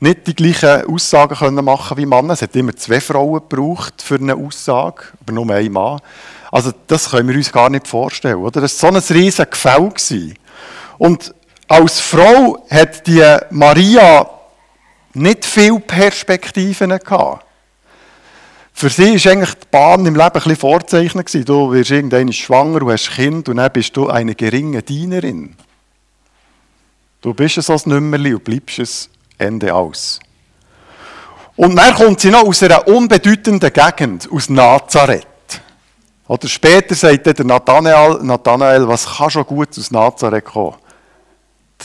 nicht 0.00 0.26
die 0.26 0.34
gleichen 0.34 0.86
Aussagen 0.86 1.36
können 1.36 1.64
machen 1.64 1.98
wie 1.98 2.06
Männer. 2.06 2.32
Es 2.32 2.40
hat 2.40 2.56
immer 2.56 2.74
zwei 2.74 3.00
Frauen 3.00 3.42
gebraucht 3.48 4.00
für 4.02 4.14
eine 4.14 4.34
Aussage, 4.34 5.02
aber 5.20 5.32
nur 5.32 5.50
ein 5.50 5.70
Mann. 5.70 6.00
Also 6.50 6.72
das 6.86 7.10
können 7.10 7.28
wir 7.28 7.36
uns 7.36 7.52
gar 7.52 7.68
nicht 7.68 7.86
vorstellen, 7.86 8.36
oder? 8.36 8.62
Das 8.62 8.82
war 8.82 8.92
so 8.92 8.96
ein 8.96 9.16
riesen 9.16 9.46
Gefäll. 9.50 9.92
Und 10.96 11.34
als 11.68 12.00
Frau 12.00 12.66
hat 12.70 13.06
die 13.06 13.24
Maria 13.50 14.28
nicht 15.12 15.44
viele 15.44 15.80
Perspektiven 15.80 16.98
gehabt. 16.98 17.44
Für 18.80 18.88
sie 18.88 19.22
war 19.22 19.32
eigentlich 19.32 19.52
die 19.56 19.66
Bahn 19.70 20.06
im 20.06 20.14
Leben 20.14 20.24
ein 20.24 20.32
bisschen 20.32 20.56
vorzeichnet. 20.56 21.46
Du 21.46 21.70
wirst 21.70 21.90
irgendwann 21.90 22.32
schwanger, 22.32 22.80
du 22.80 22.90
hast 22.90 23.10
Kind 23.10 23.46
und 23.50 23.58
dann 23.58 23.70
bist 23.70 23.94
du 23.94 24.08
eine 24.08 24.34
geringe 24.34 24.82
Dienerin. 24.82 25.54
Du 27.20 27.34
bist 27.34 27.58
es 27.58 27.68
als 27.68 27.84
Nümmerli 27.84 28.32
und 28.32 28.42
bleibst 28.42 28.78
es 28.78 29.10
Ende 29.36 29.74
aus. 29.74 30.18
Und 31.56 31.76
dann 31.76 31.94
kommt 31.94 32.20
sie 32.20 32.30
noch 32.30 32.44
aus 32.44 32.62
einer 32.62 32.88
unbedeutenden 32.88 33.70
Gegend, 33.70 34.26
aus 34.32 34.48
Nazareth. 34.48 35.26
Oder 36.26 36.48
später 36.48 36.94
sagt 36.94 37.26
der 37.26 37.44
Nathanael, 37.44 38.20
Nathanael, 38.22 38.88
was 38.88 39.04
kann 39.04 39.28
schon 39.28 39.44
gut 39.44 39.76
aus 39.76 39.90
Nazareth 39.90 40.46
kommen? 40.46 40.76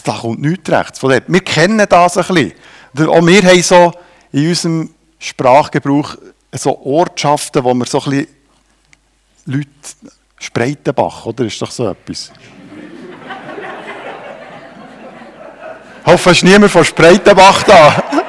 Da 0.05 0.13
kommt 0.13 0.39
nichts 0.39 0.71
rechts 0.71 0.99
von 0.99 1.09
dort. 1.09 1.25
Wir 1.27 1.41
kennen 1.41 1.85
das 1.89 2.17
ein 2.17 2.53
bisschen. 2.93 3.09
Auch 3.09 3.27
wir 3.27 3.43
haben 3.43 3.61
so 3.61 3.91
in 4.31 4.47
unserem 4.47 4.89
Sprachgebrauch 5.19 6.15
so 6.57 6.79
Ortschaften, 6.83 7.63
wo 7.63 7.73
wir 7.73 7.85
so 7.85 7.99
ein 7.99 8.09
bisschen 8.09 8.27
Leute, 9.45 9.69
Spreitenbach, 10.39 11.25
oder? 11.25 11.45
Ist 11.45 11.61
doch 11.61 11.71
so 11.71 11.89
etwas? 11.89 12.31
Ich 16.01 16.05
hoffe, 16.11 16.31
es 16.31 16.37
ist 16.37 16.43
niemand 16.43 16.71
von 16.71 16.83
Spreitenbach 16.85 17.63
da. 17.63 18.03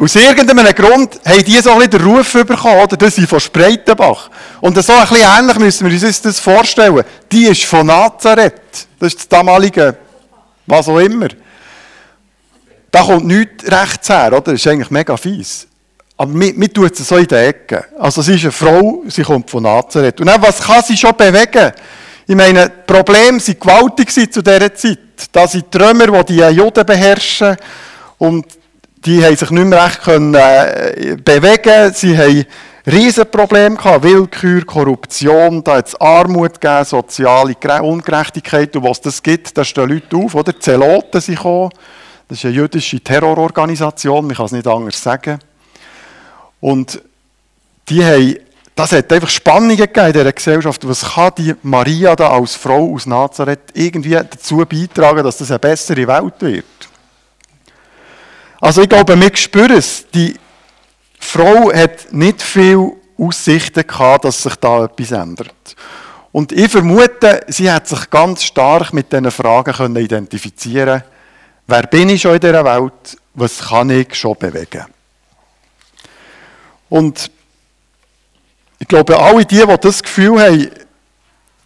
Aus 0.00 0.14
irgendeinem 0.14 0.72
Grund 0.74 1.20
haben 1.24 1.44
die 1.44 1.58
so 1.58 1.72
ein 1.72 1.78
bisschen 1.78 1.90
den 1.90 2.02
Ruf 2.02 2.32
bekommen, 2.32 2.80
oder? 2.82 2.96
Das 2.96 3.16
sind 3.16 3.28
von 3.28 3.40
Spreitenbach. 3.40 4.30
Und 4.60 4.80
so 4.80 4.92
ein 4.92 5.00
bisschen 5.00 5.16
ähnlich 5.16 5.58
müssen 5.58 5.90
wir 5.90 6.06
uns 6.06 6.22
das 6.22 6.38
vorstellen. 6.38 7.02
Die 7.32 7.46
ist 7.46 7.64
von 7.64 7.86
Nazareth. 7.86 8.86
Das 9.00 9.08
ist 9.08 9.18
das 9.18 9.28
damalige, 9.28 9.96
was 10.66 10.88
auch 10.88 10.98
immer. 10.98 11.26
Da 12.90 13.02
kommt 13.02 13.26
nichts 13.26 13.64
rechts 13.70 14.08
her, 14.08 14.28
oder? 14.28 14.40
Das 14.40 14.54
ist 14.54 14.66
eigentlich 14.66 14.90
mega 14.90 15.16
fies. 15.16 15.66
Aber 16.16 16.32
mir, 16.32 16.72
tut 16.72 16.98
es 16.98 17.06
so 17.06 17.16
in 17.16 17.26
der 17.26 17.48
Ecke. 17.48 17.84
Also 17.98 18.22
sie 18.22 18.34
ist 18.34 18.42
eine 18.42 18.52
Frau, 18.52 19.02
sie 19.06 19.22
kommt 19.22 19.48
von 19.48 19.62
Nazareth. 19.62 20.20
Und 20.20 20.26
dann, 20.26 20.42
was 20.42 20.60
kann 20.60 20.82
sie 20.82 20.96
schon 20.96 21.16
bewegen? 21.16 21.72
Ich 22.26 22.34
meine, 22.34 22.68
die 22.68 22.92
Probleme 22.92 23.38
waren 23.38 23.58
gewaltig 23.60 24.12
zu 24.12 24.42
dieser 24.42 24.74
Zeit. 24.74 24.98
Da 25.30 25.46
sind 25.46 25.72
die 25.72 25.78
die 25.78 26.24
die 26.24 26.56
Juden 26.56 26.84
beherrschen. 26.84 27.56
Und 28.18 28.46
die 29.04 29.24
haben 29.24 29.36
sich 29.36 29.50
nicht 29.50 29.64
mehr 29.64 29.84
recht 29.84 30.02
können, 30.02 30.34
äh, 30.34 31.16
bewegen. 31.22 31.92
Sie 31.94 32.18
haben 32.18 32.44
riesige 32.84 33.24
Probleme 33.24 33.76
gehabt. 33.76 34.02
Willkür, 34.02 34.64
Korruption, 34.64 35.62
da 35.62 35.76
hat 35.76 35.88
es 35.88 36.00
Armut 36.00 36.60
gegeben, 36.60 36.84
soziale 36.84 37.54
Ungerechtigkeit. 37.82 38.74
Und 38.74 38.82
was 38.82 39.00
das 39.00 39.22
gibt, 39.22 39.56
da 39.56 39.64
stehen 39.64 39.88
Leute 39.88 40.16
auf, 40.16 40.34
oder? 40.34 40.58
Zeloten 40.58 41.20
sind 41.20 41.36
gekommen. 41.36 41.70
Das 42.28 42.38
ist 42.38 42.44
eine 42.44 42.54
jüdische 42.54 43.00
Terrororganisation, 43.00 44.26
man 44.26 44.36
kann 44.36 44.46
es 44.46 44.52
nicht 44.52 44.66
anders 44.66 45.02
sagen. 45.02 45.38
Und 46.60 47.00
die 47.88 48.04
haben 48.04 48.36
das 48.78 48.92
hat 48.92 49.12
einfach 49.12 49.28
Spannungen 49.28 49.76
gegeben 49.76 50.06
in 50.06 50.12
dieser 50.12 50.32
Gesellschaft. 50.32 50.86
Was 50.86 51.14
kann 51.14 51.32
die 51.36 51.52
Maria 51.64 52.14
da 52.14 52.30
als 52.30 52.54
Frau 52.54 52.94
aus 52.94 53.06
Nazareth 53.06 53.72
irgendwie 53.74 54.10
dazu 54.10 54.58
beitragen, 54.58 55.24
dass 55.24 55.38
das 55.38 55.50
eine 55.50 55.58
bessere 55.58 56.06
Welt 56.06 56.34
wird? 56.38 56.64
Also 58.60 58.82
ich 58.82 58.88
glaube, 58.88 59.20
wir 59.20 59.34
spüren 59.34 59.72
es. 59.72 60.06
Die 60.14 60.32
Frau 61.18 61.72
hat 61.72 62.12
nicht 62.12 62.40
viel 62.40 62.92
Aussichten 63.18 63.84
gehabt, 63.84 64.26
dass 64.26 64.44
sich 64.44 64.54
da 64.54 64.84
etwas 64.84 65.10
ändert. 65.10 65.74
Und 66.30 66.52
ich 66.52 66.70
vermute, 66.70 67.40
sie 67.48 67.68
hat 67.68 67.88
sich 67.88 68.08
ganz 68.10 68.44
stark 68.44 68.92
mit 68.92 69.12
diesen 69.12 69.32
Fragen 69.32 69.72
können 69.72 69.96
identifizieren 69.96 71.02
Wer 71.70 71.82
bin 71.82 72.08
ich 72.08 72.22
schon 72.22 72.34
in 72.34 72.40
dieser 72.40 72.64
Welt? 72.64 73.18
Was 73.34 73.58
kann 73.58 73.90
ich 73.90 74.14
schon 74.14 74.34
bewegen? 74.38 74.86
Und 76.88 77.30
ich 78.78 78.88
glaube, 78.88 79.18
alle 79.18 79.44
die, 79.44 79.56
die 79.60 79.76
das 79.78 80.02
Gefühl 80.02 80.40
haben, 80.40 80.70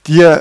die, 0.08 0.36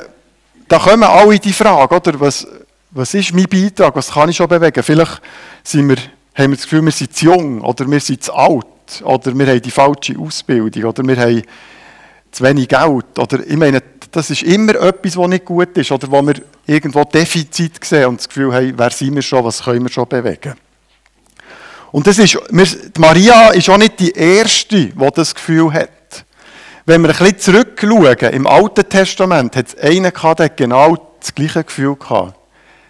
da 0.67 0.79
kommen 0.79 1.03
alle 1.03 1.37
die 1.37 1.53
Frage, 1.53 1.95
oder? 1.95 2.19
Was, 2.19 2.47
was 2.89 3.13
ist 3.13 3.35
mein 3.35 3.45
Beitrag? 3.45 3.95
Was 3.95 4.11
kann 4.11 4.29
ich 4.29 4.37
schon 4.37 4.47
bewegen? 4.47 4.81
Vielleicht 4.81 5.21
sind 5.63 5.89
wir, 5.89 5.97
haben 6.33 6.49
wir 6.49 6.57
das 6.57 6.63
Gefühl, 6.63 6.83
wir 6.83 6.91
sind 6.91 7.15
zu 7.15 7.25
jung 7.25 7.61
oder 7.61 7.89
wir 7.89 7.99
sind 7.99 8.23
zu 8.23 8.33
alt 8.33 8.65
oder 9.03 9.37
wir 9.37 9.45
haben 9.45 9.61
die 9.61 9.69
falsche 9.69 10.17
Ausbildung 10.17 10.85
oder 10.85 11.05
wir 11.05 11.17
haben 11.17 11.43
zu 12.31 12.43
wenig 12.43 12.67
Geld. 12.67 13.19
Oder, 13.19 13.45
ich 13.45 13.57
meine, 13.57 13.83
das 14.11 14.29
ist 14.29 14.43
immer 14.43 14.75
etwas, 14.75 15.15
was 15.17 15.27
nicht 15.27 15.45
gut 15.45 15.75
ist 15.77 15.91
oder 15.91 16.11
wo 16.11 16.21
wir 16.21 16.35
irgendwo 16.67 17.03
Defizit 17.03 17.83
sehen 17.83 18.07
und 18.07 18.19
das 18.19 18.27
Gefühl 18.27 18.53
haben, 18.53 18.73
wer 18.77 18.89
sind 18.91 19.15
wir 19.15 19.21
schon, 19.21 19.43
was 19.43 19.63
können 19.63 19.83
wir 19.83 19.89
schon 19.89 20.07
bewegen. 20.07 20.53
Und 21.91 22.07
das 22.07 22.17
ist, 22.17 22.37
Maria 22.97 23.49
ist 23.49 23.69
auch 23.69 23.77
nicht 23.77 23.99
die 23.99 24.11
Erste, 24.11 24.87
die 24.87 25.09
das 25.13 25.35
Gefühl 25.35 25.73
hat. 25.73 25.89
Wenn 26.85 27.01
wir 27.01 27.09
ein 27.09 27.17
bisschen 27.17 27.39
zurückschauen, 27.39 28.33
im 28.33 28.47
Alten 28.47 28.87
Testament 28.87 29.55
hat 29.55 29.67
es 29.67 29.77
einen 29.77 30.11
gehabt, 30.11 30.39
der 30.39 30.49
genau 30.49 30.97
das 31.19 31.35
gleiche 31.35 31.63
Gefühl 31.63 31.95
gehabt. 31.95 32.35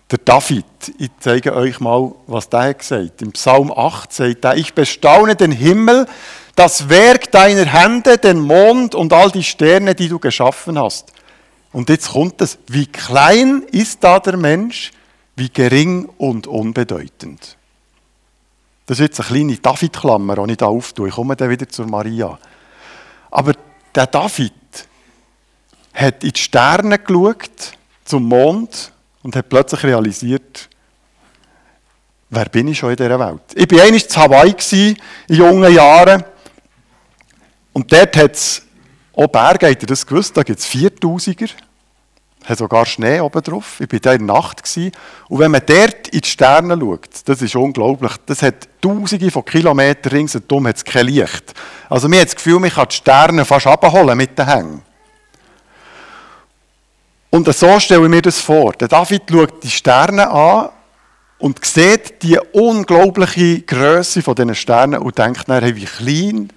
Der 0.09 0.19
David. 0.19 0.65
Ich 0.97 1.09
zeige 1.19 1.55
euch 1.55 1.79
mal, 1.79 2.13
was 2.27 2.49
der 2.49 2.61
hat. 2.61 3.21
Im 3.21 3.31
Psalm 3.31 3.71
8 3.71 4.11
sagt 4.11 4.43
er, 4.45 4.57
ich 4.57 4.73
bestaune 4.73 5.35
den 5.35 5.51
Himmel, 5.51 6.05
das 6.55 6.89
Werk 6.89 7.31
deiner 7.31 7.65
Hände, 7.65 8.17
den 8.17 8.39
Mond 8.39 8.95
und 8.95 9.13
all 9.13 9.31
die 9.31 9.43
Sterne, 9.43 9.95
die 9.95 10.09
du 10.09 10.19
geschaffen 10.19 10.77
hast. 10.77 11.11
Und 11.71 11.89
jetzt 11.89 12.11
kommt 12.11 12.41
es, 12.41 12.57
wie 12.67 12.85
klein 12.85 13.63
ist 13.71 14.03
da 14.03 14.19
der 14.19 14.37
Mensch, 14.37 14.91
wie 15.35 15.49
gering 15.49 16.09
und 16.17 16.47
unbedeutend. 16.47 17.57
Das 18.85 18.99
ist 18.99 19.05
jetzt 19.05 19.19
eine 19.21 19.27
kleine 19.29 19.57
David-Klammer, 19.57 20.35
die 20.45 20.51
ich 20.51 20.57
da 20.57 20.65
auftue. 20.65 21.07
Ich 21.07 21.15
komme 21.15 21.35
dann 21.35 21.49
wieder 21.49 21.69
zur 21.69 21.87
Maria. 21.87 22.37
Aber 23.29 23.53
der 23.95 24.07
David 24.07 24.53
hat 25.93 26.23
in 26.23 26.31
die 26.31 26.39
Sterne 26.39 26.99
geschaut, 26.99 27.71
zum 28.03 28.23
Mond, 28.27 28.91
und 29.23 29.35
hat 29.35 29.49
plötzlich 29.49 29.83
realisiert, 29.83 30.67
wer 32.29 32.45
bin 32.45 32.67
ich 32.69 32.79
schon 32.79 32.89
in 32.89 32.95
dieser 32.95 33.19
Welt? 33.19 33.41
Ich 33.53 33.71
war 33.71 33.83
einmal 33.83 34.01
in 34.01 34.15
Hawaii 34.15 34.55
in 35.27 35.35
jungen 35.35 35.73
Jahren. 35.73 36.23
Und 37.73 37.91
dort 37.91 38.15
hat 38.17 38.35
es 38.35 38.63
auch 39.13 39.27
Berge, 39.27 39.69
habt 39.69 39.83
ihr 39.83 39.87
das 39.87 40.05
gewusst? 40.05 40.35
Da 40.35 40.43
gibt 40.43 40.59
es 40.59 40.67
4000er. 40.67 41.49
Hat 42.43 42.57
sogar 42.57 42.85
Schnee 42.85 43.19
oben 43.19 43.41
drauf. 43.43 43.79
Ich 43.79 43.91
war 43.91 43.99
da 43.99 44.13
in 44.13 44.25
der 44.25 44.35
Nacht. 44.35 44.63
Gewesen. 44.63 44.91
Und 45.29 45.39
wenn 45.39 45.51
man 45.51 45.61
dort 45.65 46.07
in 46.07 46.21
die 46.21 46.27
Sterne 46.27 46.77
schaut, 46.79 47.09
das 47.25 47.41
ist 47.41 47.55
unglaublich. 47.55 48.13
Das 48.25 48.41
hat 48.41 48.67
tausende 48.81 49.29
von 49.29 49.45
Kilometern 49.45 50.11
ringsherum 50.11 50.67
hat 50.67 50.77
es 50.77 50.83
kein 50.83 51.05
Licht. 51.05 51.53
Also 51.89 52.09
mir 52.09 52.21
hat 52.21 52.29
das 52.29 52.35
Gefühl, 52.35 52.59
man 52.59 52.71
kann 52.71 52.87
die 52.89 52.95
Sterne 52.95 53.45
fast 53.45 53.67
abholen 53.67 54.17
mit 54.17 54.37
den 54.37 54.47
Hängen. 54.47 54.81
Und 57.29 57.53
so 57.55 57.79
stelle 57.79 58.03
ich 58.03 58.09
mir 58.09 58.21
das 58.21 58.41
vor. 58.41 58.73
Der 58.73 58.87
David 58.87 59.23
schaut 59.29 59.63
die 59.63 59.69
Sterne 59.69 60.29
an 60.29 60.69
und 61.37 61.63
sieht 61.63 62.21
die 62.23 62.37
unglaubliche 62.53 63.61
Größe 63.61 64.21
von 64.21 64.35
diesen 64.35 64.55
Sternen 64.55 64.99
und 64.99 65.17
denkt 65.17 65.47
dann, 65.47 65.63
hey, 65.63 65.75
wie 65.75 65.85
klein 65.85 66.51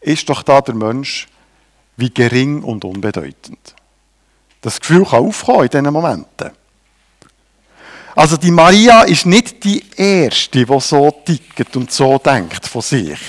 ist 0.00 0.28
doch 0.28 0.42
da 0.42 0.60
der 0.60 0.74
Mensch, 0.74 1.28
wie 1.96 2.10
gering 2.10 2.62
und 2.62 2.84
unbedeutend. 2.84 3.74
Das 4.60 4.80
Gefühl 4.80 5.04
kann 5.04 5.26
aufkommen 5.26 5.64
in 5.64 5.68
diesen 5.68 5.92
Momenten. 5.92 6.50
Also 8.14 8.36
die 8.36 8.50
Maria 8.50 9.02
ist 9.02 9.26
nicht 9.26 9.62
die 9.64 9.84
Erste, 9.96 10.64
die 10.64 10.80
so 10.80 11.10
tickt 11.24 11.76
und 11.76 11.92
so 11.92 12.18
denkt 12.18 12.66
von 12.66 12.82
sich. 12.82 13.20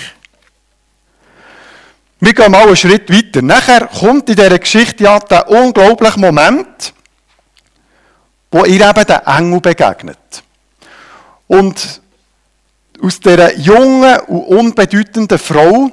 Wir 2.20 2.34
gehen 2.34 2.52
mal 2.52 2.66
einen 2.66 2.76
Schritt 2.76 3.10
weiter. 3.10 3.42
Nachher 3.42 3.86
kommt 3.86 4.28
in 4.28 4.36
dieser 4.36 4.58
Geschichte 4.58 5.04
ja 5.04 5.18
der 5.18 5.48
unglaubliche 5.48 6.20
Moment, 6.20 6.92
wo 8.50 8.64
ihr 8.64 8.88
eben 8.88 9.04
den 9.04 9.26
Engel 9.26 9.60
begegnet. 9.60 10.42
Und 11.48 12.00
aus 13.02 13.18
dieser 13.18 13.56
jungen 13.56 14.20
und 14.20 14.44
unbedeutenden 14.44 15.38
Frau 15.38 15.90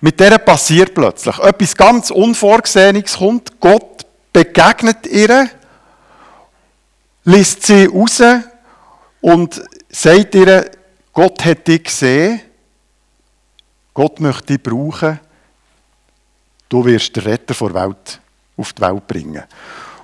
mit 0.00 0.18
der 0.18 0.38
passiert 0.38 0.94
plötzlich 0.94 1.38
etwas 1.38 1.76
ganz 1.76 2.10
Unvorgesehenes 2.10 3.16
kommt. 3.18 3.60
Gott 3.60 4.06
begegnet 4.32 5.06
ihr, 5.06 5.50
lässt 7.24 7.66
sie 7.66 7.86
raus 7.86 8.22
und 9.20 9.62
sagt 9.90 10.34
ihr, 10.34 10.70
Gott 11.12 11.44
hat 11.44 11.68
dich 11.68 11.84
gesehen, 11.84 12.40
Gott 13.92 14.20
möchte 14.20 14.56
dich 14.56 14.62
brauchen, 14.62 15.20
du 16.68 16.84
wirst 16.84 17.16
den 17.16 17.24
Retter 17.24 17.52
vor 17.52 17.74
Welt 17.74 18.20
auf 18.56 18.72
die 18.72 18.82
Welt 18.82 19.06
bringen. 19.06 19.42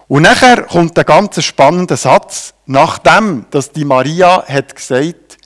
Und 0.09 0.23
nachher 0.23 0.65
kommt 0.65 0.97
der 0.97 1.05
ganz 1.05 1.43
spannende 1.43 1.97
Satz, 1.97 2.55
nachdem, 2.67 3.47
dass 3.51 3.73
die 3.73 3.85
Maria 3.85 4.45
hat 4.47 4.75
gesagt, 4.75 5.39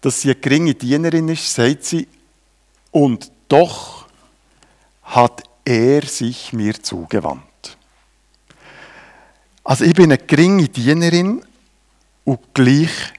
dass 0.00 0.20
sie 0.20 0.30
eine 0.30 0.40
geringe 0.40 0.74
Dienerin 0.74 1.28
ist, 1.28 1.52
sagt 1.52 1.84
sie, 1.84 2.06
und 2.92 3.30
doch 3.48 3.95
hat 5.06 5.42
er 5.64 6.02
sich 6.02 6.52
mir 6.52 6.80
zugewandt. 6.82 7.42
Also 9.64 9.84
ich 9.84 9.94
bin 9.94 10.12
eine 10.12 10.18
geringe 10.18 10.68
Dienerin 10.68 11.44
und 12.24 12.54
gleich 12.54 13.12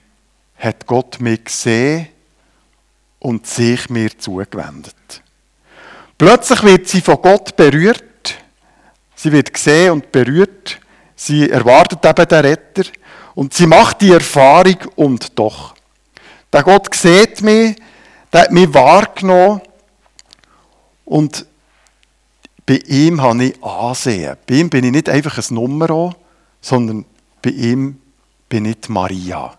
hat 0.58 0.86
Gott 0.86 1.20
mich 1.20 1.44
gesehen 1.44 2.08
und 3.20 3.46
sich 3.46 3.90
mir 3.90 4.18
zugewendet. 4.18 4.96
Plötzlich 6.18 6.64
wird 6.64 6.88
sie 6.88 7.02
von 7.02 7.22
Gott 7.22 7.56
berührt. 7.56 8.04
Sie 9.16 9.32
wird 9.32 9.54
gesehen 9.54 9.92
und 9.92 10.12
berührt. 10.12 10.80
Sie 11.16 11.50
erwartet 11.50 12.06
eben 12.06 12.28
den 12.28 12.46
Retter. 12.46 12.84
Und 13.36 13.54
sie 13.54 13.68
macht 13.68 14.02
die 14.02 14.14
Erfahrung 14.14 14.78
und 14.96 15.38
doch. 15.38 15.76
Der 16.52 16.64
Gott 16.64 16.94
sieht 16.96 17.42
mich, 17.42 17.76
der 18.32 18.42
hat 18.42 18.52
mich 18.52 18.74
wahrgenommen 18.74 19.62
und 21.06 21.46
bei 22.68 22.82
ihm 22.86 23.22
habe 23.22 23.46
ich 23.46 23.64
Ansehen. 23.64 24.36
Bei 24.46 24.56
ihm 24.56 24.70
bin 24.70 24.84
ich 24.84 24.92
nicht 24.92 25.10
einfach 25.10 25.38
ein 25.38 25.56
Nummer, 25.56 26.14
sondern 26.62 27.06
bei 27.42 27.50
ihm 27.50 28.00
bin 28.50 28.66
ich 28.66 28.90
Maria. 28.90 29.58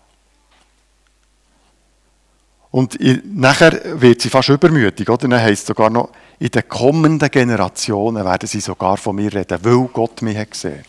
Und 2.71 2.99
nachher 3.25 3.99
wird 3.99 4.21
sie 4.21 4.29
fast 4.29 4.49
übermütig, 4.49 5.09
oder? 5.09 5.27
Dann 5.27 5.41
heisst 5.41 5.63
es 5.63 5.67
sogar 5.67 5.89
noch, 5.89 6.09
in 6.37 6.49
den 6.49 6.69
kommenden 6.69 7.31
Generationen 7.31 8.23
werden 8.23 8.47
sie 8.47 8.59
sogar 8.59 8.95
von 8.97 9.15
mir 9.15 9.33
reden, 9.33 9.57
weil 9.63 9.87
Gott 9.91 10.21
mich 10.21 10.37
hat 10.37 10.51
gesehen. 10.51 10.85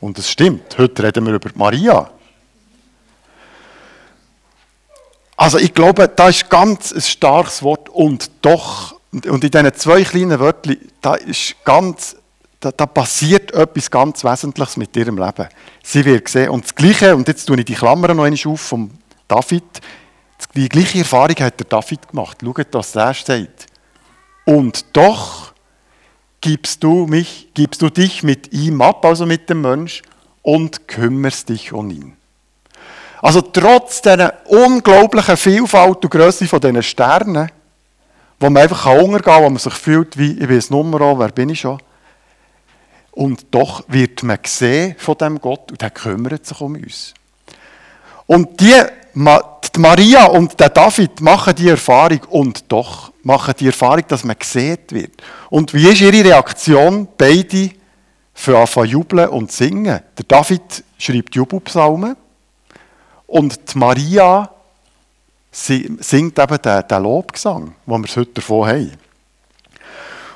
Und 0.00 0.16
es 0.16 0.30
stimmt, 0.30 0.78
heute 0.78 1.02
reden 1.02 1.26
wir 1.26 1.34
über 1.34 1.50
Maria. 1.56 2.08
Also 5.36 5.58
ich 5.58 5.74
glaube, 5.74 6.08
da 6.08 6.28
ist 6.28 6.48
ganz 6.48 6.92
ein 6.92 7.00
starkes 7.00 7.64
Wort 7.64 7.88
und 7.88 8.30
doch, 8.42 8.97
und 9.12 9.26
in 9.26 9.40
diesen 9.40 9.74
zwei 9.74 10.02
kleinen 10.02 10.38
Wörtern, 10.38 10.76
da 11.00 11.14
ist 11.14 11.56
ganz, 11.64 12.16
da, 12.60 12.70
da, 12.70 12.86
passiert 12.86 13.52
etwas 13.52 13.90
ganz 13.90 14.22
Wesentliches 14.24 14.76
mit 14.76 14.94
ihrem 14.96 15.16
Leben. 15.16 15.48
Sie 15.82 16.04
wird 16.04 16.28
sehen, 16.28 16.50
und 16.50 16.64
das 16.64 16.74
Gleiche, 16.74 17.16
und 17.16 17.26
jetzt 17.28 17.46
tue 17.46 17.58
ich 17.58 17.64
die 17.64 17.74
Klammern 17.74 18.16
noch 18.16 18.24
einmal 18.24 18.52
auf 18.52 18.60
vom 18.60 18.90
David, 19.26 19.64
die 20.54 20.68
gleiche 20.68 20.98
Erfahrung 20.98 21.36
hat 21.40 21.58
der 21.58 21.66
David 21.66 22.08
gemacht. 22.08 22.38
Schaut, 22.42 22.66
was 22.72 22.94
er 22.94 23.14
sagt. 23.14 23.66
Und 24.44 24.84
doch 24.96 25.52
gibst 26.40 26.82
du, 26.82 27.06
mich, 27.06 27.48
gibst 27.54 27.82
du 27.82 27.90
dich 27.90 28.22
mit 28.22 28.52
ihm 28.52 28.80
ab, 28.80 29.04
also 29.04 29.26
mit 29.26 29.50
dem 29.50 29.62
Mensch, 29.62 30.02
und 30.42 30.88
kümmerst 30.88 31.48
dich 31.48 31.72
um 31.72 31.90
ihn. 31.90 32.16
Also 33.20 33.40
trotz 33.40 34.00
dieser 34.00 34.34
unglaublichen 34.46 35.36
Vielfalt 35.36 36.04
und 36.04 36.10
Größe 36.10 36.46
von 36.46 36.60
diesen 36.60 36.82
Sternen, 36.82 37.50
wo 38.40 38.50
man 38.50 38.62
einfach 38.62 38.86
untergehen 38.86 39.22
kann, 39.22 39.42
wo 39.44 39.50
man 39.50 39.58
sich 39.58 39.74
fühlt, 39.74 40.16
wie 40.16 40.32
ich 40.32 40.48
weiß 40.48 40.70
Nummer 40.70 41.18
wer 41.18 41.28
bin 41.28 41.50
ich 41.50 41.60
schon. 41.60 41.78
Und 43.12 43.46
doch 43.50 43.82
wird 43.88 44.22
man 44.22 44.38
gesehen 44.40 44.94
von 44.98 45.18
dem 45.18 45.40
Gott 45.40 45.72
und 45.72 45.82
er 45.82 45.90
kümmert 45.90 46.46
sich 46.46 46.60
um 46.60 46.74
uns. 46.74 47.14
Und 48.26 48.60
die, 48.60 48.74
die 49.14 49.80
Maria 49.80 50.26
und 50.26 50.60
der 50.60 50.68
David 50.68 51.20
machen 51.20 51.54
die 51.56 51.68
Erfahrung 51.68 52.20
und 52.28 52.70
doch 52.70 53.12
machen 53.22 53.54
die 53.58 53.66
Erfahrung, 53.66 54.04
dass 54.06 54.22
man 54.22 54.38
gesehen 54.38 54.78
wird. 54.90 55.12
Und 55.50 55.74
wie 55.74 55.88
ist 55.88 56.00
ihre 56.00 56.24
Reaktion? 56.24 57.08
Beide 57.16 57.70
für 58.34 58.56
anfangen 58.56 58.90
jubeln 58.90 59.28
und 59.30 59.50
singen. 59.50 60.00
Der 60.16 60.24
David 60.28 60.84
schreibt 60.96 61.34
Jubelpsalmen 61.34 62.16
und 63.26 63.74
die 63.74 63.78
Maria 63.78 64.48
singt 65.66 66.38
eben 66.38 66.58
den, 66.62 66.88
den 66.88 67.02
Lobgesang, 67.02 67.74
den 67.86 68.02
wir 68.02 68.16
heute 68.16 68.32
davon 68.32 68.66
haben. 68.66 68.92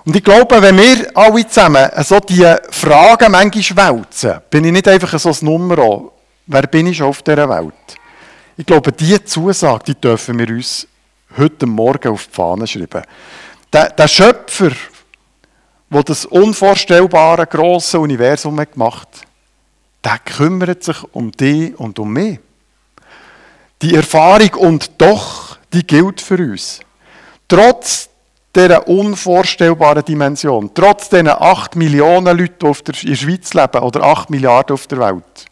Und 0.04 0.16
ich 0.16 0.24
glaube, 0.24 0.60
wenn 0.60 0.76
wir 0.78 1.10
alle 1.14 1.46
zusammen 1.46 1.88
so 2.02 2.18
diese 2.18 2.60
Fragen 2.70 3.30
manchmal 3.30 3.98
wälzen, 3.98 4.40
bin 4.50 4.64
ich 4.64 4.72
nicht 4.72 4.88
einfach 4.88 5.18
so 5.18 5.30
ein 5.30 5.36
Nummer, 5.42 6.10
wer 6.46 6.62
bin 6.62 6.88
ich 6.88 6.96
schon 6.96 7.06
auf 7.06 7.22
dieser 7.22 7.48
Welt? 7.48 7.72
Ich 8.56 8.66
glaube, 8.66 8.92
diese 8.92 9.24
Zusage, 9.24 9.84
die 9.86 10.00
dürfen 10.00 10.38
wir 10.38 10.48
uns 10.48 10.86
heute 11.36 11.66
Morgen 11.66 12.12
auf 12.12 12.26
die 12.26 12.34
Fahne 12.34 12.66
schreiben. 12.66 13.02
Der, 13.72 13.90
der 13.90 14.08
Schöpfer, 14.08 14.72
der 15.88 16.02
das 16.02 16.26
unvorstellbare 16.26 17.46
große 17.46 17.98
Universum 17.98 18.58
hat 18.60 18.72
gemacht 18.72 19.08
der 20.04 20.18
kümmert 20.18 20.82
sich 20.82 20.96
um 21.12 21.30
dich 21.30 21.78
und 21.78 21.98
um 21.98 22.12
mich. 22.12 22.38
Die 23.82 23.94
Erfahrung 23.96 24.54
und 24.54 24.92
doch, 24.98 25.58
die 25.72 25.84
gilt 25.84 26.20
für 26.20 26.36
uns. 26.36 26.80
Trotz 27.48 28.08
dieser 28.54 28.86
unvorstellbaren 28.86 30.04
Dimension, 30.04 30.70
trotz 30.72 31.08
diesen 31.08 31.28
8 31.28 31.74
Millionen 31.74 32.38
Leute, 32.38 32.54
die 32.60 33.06
in 33.06 33.12
der 33.12 33.16
Schweiz 33.16 33.54
leben, 33.54 33.82
oder 33.82 34.04
8 34.04 34.30
Milliarden 34.30 34.74
auf 34.74 34.86
der 34.86 34.98
Welt, 34.98 35.46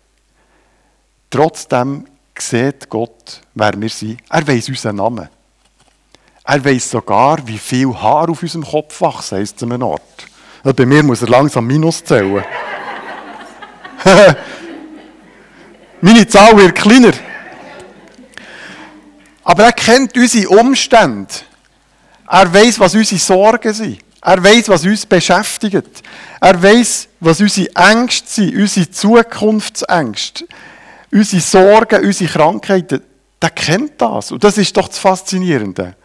trotzdem 1.29 2.07
sieht 2.38 2.88
Gott, 2.88 3.40
wer 3.55 3.79
wir 3.81 3.88
sind. 3.88 4.21
Er 4.31 4.47
weiß 4.47 4.69
unseren 4.69 4.97
Namen. 4.97 5.29
Er 6.45 6.64
weiß 6.64 6.90
sogar, 6.90 7.38
wie 7.47 7.59
viel 7.59 7.93
Haar 7.95 8.29
auf 8.31 8.43
unserem 8.43 8.64
Kopf 8.64 9.01
wachsen, 9.01 9.38
heisst 9.38 9.57
es 9.57 9.62
an 9.62 9.73
einem 9.73 9.83
Ort. 9.83 10.27
Und 10.62 10.77
bei 10.77 10.87
mir 10.87 11.03
muss 11.03 11.23
er 11.23 11.29
langsam 11.29 11.66
Minus 11.66 12.05
zählen. 12.05 12.45
Meine 16.01 16.27
Zahl 16.27 16.57
wird 16.57 16.75
kleiner. 16.77 17.12
Aber 19.51 19.65
er 19.65 19.73
kennt 19.73 20.17
unsere 20.17 20.49
Umstände. 20.49 21.27
Er 22.29 22.55
weiß, 22.55 22.79
was 22.79 22.95
unsere 22.95 23.21
Sorgen 23.21 23.75
sind. 23.75 23.99
Er 24.23 24.45
weiß, 24.45 24.69
was 24.69 24.85
uns 24.85 25.05
beschäftigt. 25.05 26.05
Er 26.41 26.63
weiß, 26.63 27.09
was 27.19 27.41
unsere 27.41 27.69
Ängste 27.75 28.31
sind, 28.31 28.55
unsere 28.55 28.89
Zukunftsängste, 28.89 30.45
unsere 31.11 31.43
Sorgen, 31.43 32.05
unsere 32.05 32.31
Krankheiten. 32.31 33.03
Der 33.43 33.51
kennt 33.51 34.01
das. 34.01 34.31
Und 34.31 34.45
das 34.45 34.57
ist 34.57 34.77
doch 34.77 34.87
das 34.87 35.01
Faszinierende. 35.01 35.97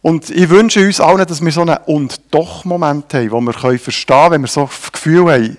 Und 0.00 0.30
ich 0.30 0.48
wünsche 0.48 0.80
uns 0.80 0.98
allen, 0.98 1.26
dass 1.26 1.42
wir 1.42 1.52
so 1.52 1.60
einen 1.60 1.76
Und-Doch-Moment 1.84 3.12
haben, 3.12 3.30
wo 3.30 3.42
wir 3.42 3.52
verstehen 3.52 4.06
können, 4.06 4.30
wenn 4.30 4.40
wir 4.40 4.48
so 4.48 4.62
das 4.62 4.90
Gefühl 4.90 5.30
haben, 5.30 5.58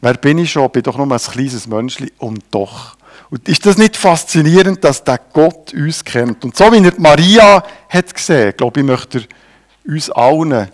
wer 0.00 0.14
bin 0.14 0.38
ich 0.38 0.52
schon, 0.52 0.70
bin 0.70 0.84
doch 0.84 0.96
nur 0.96 1.10
ein 1.10 1.18
kleines 1.18 1.66
Menschchen 1.66 2.12
und 2.18 2.44
doch. 2.52 2.97
Und 3.30 3.46
ist 3.48 3.66
das 3.66 3.76
nicht 3.76 3.96
faszinierend, 3.96 4.82
dass 4.82 5.04
der 5.04 5.20
Gott 5.32 5.74
uns 5.74 6.02
kennt? 6.02 6.44
Und 6.44 6.56
so 6.56 6.72
wie 6.72 6.84
er 6.84 6.94
Maria 6.98 7.62
hat 7.88 8.14
gesehen, 8.14 8.54
glaube 8.56 8.80
ich, 8.80 8.86
möchte 8.86 9.18
er 9.18 9.92
uns 9.92 10.10
allen 10.10 10.68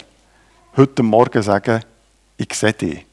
heute 0.76 1.02
Morgen 1.02 1.42
sagen, 1.42 1.82
ich 2.36 2.52
sehe 2.54 2.72
dich. 2.72 3.04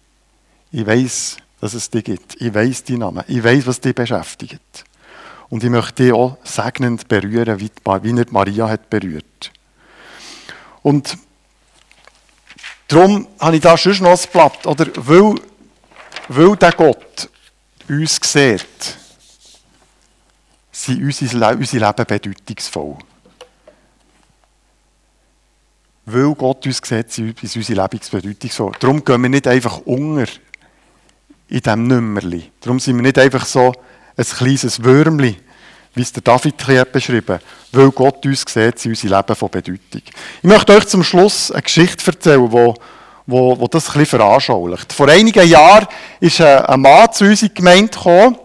Ich 0.72 0.86
weiß, 0.86 1.38
dass 1.60 1.74
es 1.74 1.90
dich 1.90 2.04
gibt. 2.04 2.42
Ich 2.42 2.54
weiß 2.54 2.84
deinen 2.84 3.00
Namen. 3.00 3.24
Ich 3.28 3.44
weiß, 3.44 3.66
was 3.66 3.82
dich 3.82 3.96
beschäftigt. 3.96 4.86
Und 5.50 5.64
ich 5.64 5.70
möchte 5.70 6.04
dich 6.04 6.14
auch 6.14 6.38
segnend 6.44 7.08
berühren, 7.08 7.60
wie 7.60 7.72
er 7.86 8.26
Maria 8.30 8.70
hat 8.70 8.90
berührt. 8.90 9.52
Und 10.82 11.18
darum 12.88 13.28
habe 13.40 13.56
ich 13.56 13.62
da 13.62 13.78
schon 13.78 13.98
noch 14.00 14.12
ein 14.12 14.30
Blatt, 14.32 14.66
oder 14.66 14.88
weil, 14.96 15.36
weil 16.30 16.56
der 16.56 16.72
Gott 16.72 17.30
uns 17.90 18.20
sieht, 18.24 19.01
sind 20.72 21.04
unsere, 21.04 21.56
unsere 21.56 21.86
Leben 21.86 22.06
bedeutungsvoll. 22.06 22.98
Weil 26.06 26.34
Gott 26.36 26.66
uns 26.66 26.82
sieht, 26.84 27.12
sind 27.12 27.44
unsere 27.44 27.82
Leben 27.82 28.00
bedeutungsvoll. 28.12 28.74
Darum 28.80 29.04
gehen 29.04 29.22
wir 29.22 29.30
nicht 29.30 29.48
einfach 29.48 29.80
unter 29.86 30.32
in 31.48 31.60
diesem 31.60 31.88
Nummerli. 31.88 32.52
Darum 32.62 32.80
sind 32.80 32.96
wir 32.96 33.04
nicht 33.04 33.20
einfach 33.20 33.46
so 33.46 33.74
ein 34.16 34.26
kleines 34.26 34.84
Würmli, 34.84 35.38
wie 35.94 36.02
es 36.02 36.14
der 36.14 36.24
David 36.24 36.66
hat 36.68 36.92
beschrieben 36.92 37.40
weil 37.74 37.92
Gott 37.92 38.26
uns 38.26 38.46
sieht, 38.48 38.80
sind 38.80 38.92
unsere 38.92 39.18
Leben 39.18 39.36
von 39.36 39.50
Bedeutung. 39.50 40.02
Ich 40.42 40.44
möchte 40.44 40.74
euch 40.74 40.88
zum 40.88 41.04
Schluss 41.04 41.52
eine 41.52 41.62
Geschichte 41.62 42.06
erzählen, 42.12 42.50
die 42.50 42.74
wo, 43.28 43.60
wo 43.60 43.68
das 43.68 43.88
ein 43.88 44.00
bisschen 44.00 44.20
veranschaulicht. 44.20 44.92
Vor 44.92 45.08
einigen 45.08 45.48
Jahren 45.48 45.88
ist 46.20 46.42
ein 46.42 46.82
Mann 46.82 47.12
zu 47.14 47.26
uns 47.26 47.42
in 47.42 47.50
die 47.50 47.54
Gemeinde 47.54 47.92
gekommen 47.92 48.38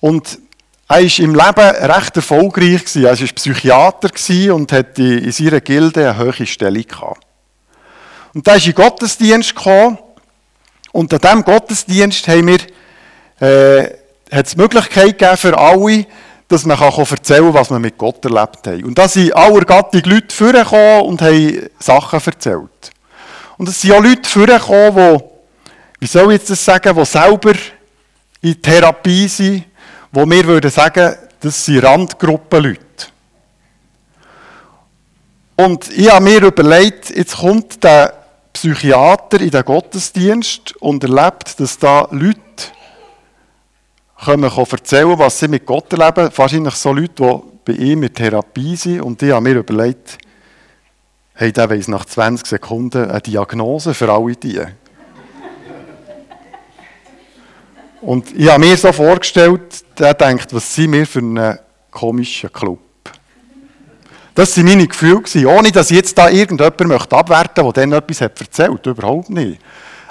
und 0.00 0.38
er 0.88 0.96
war 0.96 1.18
im 1.18 1.34
Leben 1.34 1.92
recht 1.92 2.16
erfolgreich. 2.16 2.96
Er 2.96 3.18
war 3.18 3.26
Psychiater 3.34 4.08
und 4.54 4.70
hatte 4.72 5.02
in 5.02 5.32
seiner 5.32 5.60
Gilde 5.60 6.10
eine 6.10 6.18
hohe 6.18 6.46
Stellung. 6.46 6.84
Und 8.34 8.46
da 8.46 8.54
ist 8.54 8.66
in 8.66 8.72
den 8.72 8.84
Gottesdienst 8.84 9.56
gekommen 9.56 9.98
und 10.92 11.12
an 11.12 11.20
diesem 11.20 11.44
Gottesdienst 11.44 12.28
haben 12.28 12.46
wir 12.46 12.60
äh, 13.40 13.90
hat 14.32 14.46
es 14.46 14.52
die 14.54 14.60
Möglichkeit 14.60 15.18
gegeben 15.18 15.36
für 15.36 15.58
alle, 15.58 16.06
dass 16.48 16.64
man 16.64 16.78
kann 16.78 16.98
erzählen 16.98 17.44
kann, 17.44 17.54
was 17.54 17.70
man 17.70 17.82
mit 17.82 17.98
Gott 17.98 18.24
erlebt 18.24 18.66
hat. 18.66 18.82
Und 18.82 18.96
da 18.96 19.08
sind 19.08 19.34
aller 19.34 19.64
Gattung 19.64 20.02
Leute 20.04 20.34
vorgekommen 20.34 21.02
und 21.02 21.22
haben 21.22 21.68
Sachen 21.78 22.20
erzählt. 22.24 22.92
Und 23.58 23.68
es 23.68 23.80
sind 23.80 23.92
auch 23.92 24.02
Leute 24.02 24.28
vorgekommen, 24.28 25.22
wie 25.98 26.06
soll 26.06 26.32
ich 26.32 26.44
das 26.44 26.64
sagen, 26.64 26.94
die 26.94 27.04
selber 27.04 27.54
in 28.42 28.60
Therapie 28.60 29.28
sind, 29.28 29.64
wo 30.16 30.24
wir 30.24 30.46
würden 30.46 30.70
sagen, 30.70 31.14
das 31.40 31.62
sind 31.62 31.84
Randgruppenleute. 31.84 32.80
Und 35.56 35.90
ich 35.90 36.10
habe 36.10 36.24
mir 36.24 36.42
überlegt, 36.42 37.14
jetzt 37.14 37.36
kommt 37.36 37.84
der 37.84 38.14
Psychiater 38.54 39.38
in 39.42 39.50
den 39.50 39.62
Gottesdienst 39.62 40.74
und 40.78 41.04
erlebt, 41.04 41.60
dass 41.60 41.78
da 41.78 42.08
Leute 42.12 42.40
kommen 44.24 44.50
erzählen, 44.50 45.18
was 45.18 45.38
sie 45.38 45.48
mit 45.48 45.66
Gott 45.66 45.92
erleben. 45.92 46.30
Wahrscheinlich 46.34 46.74
so 46.76 46.94
Leute, 46.94 47.12
die 47.66 47.72
bei 47.72 47.72
ihm 47.74 48.02
in 48.02 48.14
Therapie 48.14 48.74
sind. 48.76 49.02
Und 49.02 49.22
ich 49.22 49.32
habe 49.32 49.42
mir 49.42 49.56
überlegt, 49.56 50.16
hey, 51.34 51.52
der 51.52 51.68
weiss 51.68 51.88
nach 51.88 52.06
20 52.06 52.46
Sekunden 52.46 53.10
eine 53.10 53.20
Diagnose 53.20 53.92
für 53.92 54.10
alle 54.10 54.34
die. 54.34 54.62
Und 58.00 58.34
ich 58.34 58.48
habe 58.48 58.64
mir 58.64 58.78
so 58.78 58.92
vorgestellt, 58.92 59.85
der 59.98 60.14
denkt, 60.14 60.52
was 60.52 60.74
sind 60.74 60.92
wir 60.92 61.06
für 61.06 61.20
einen 61.20 61.58
komischen 61.90 62.52
Club. 62.52 62.80
Das 64.34 64.56
waren 64.56 64.66
meine 64.66 64.86
Gefühle. 64.86 65.48
Ohne, 65.48 65.72
dass 65.72 65.90
ich 65.90 65.96
jetzt 65.96 66.16
da 66.18 66.28
irgendjemand 66.28 66.78
möchte 66.80 67.16
abwerten 67.16 67.64
möchte, 67.64 67.80
der 67.80 67.86
dann 67.86 67.98
etwas 67.98 68.20
hat 68.20 68.86
Überhaupt 68.86 69.30
nicht. 69.30 69.60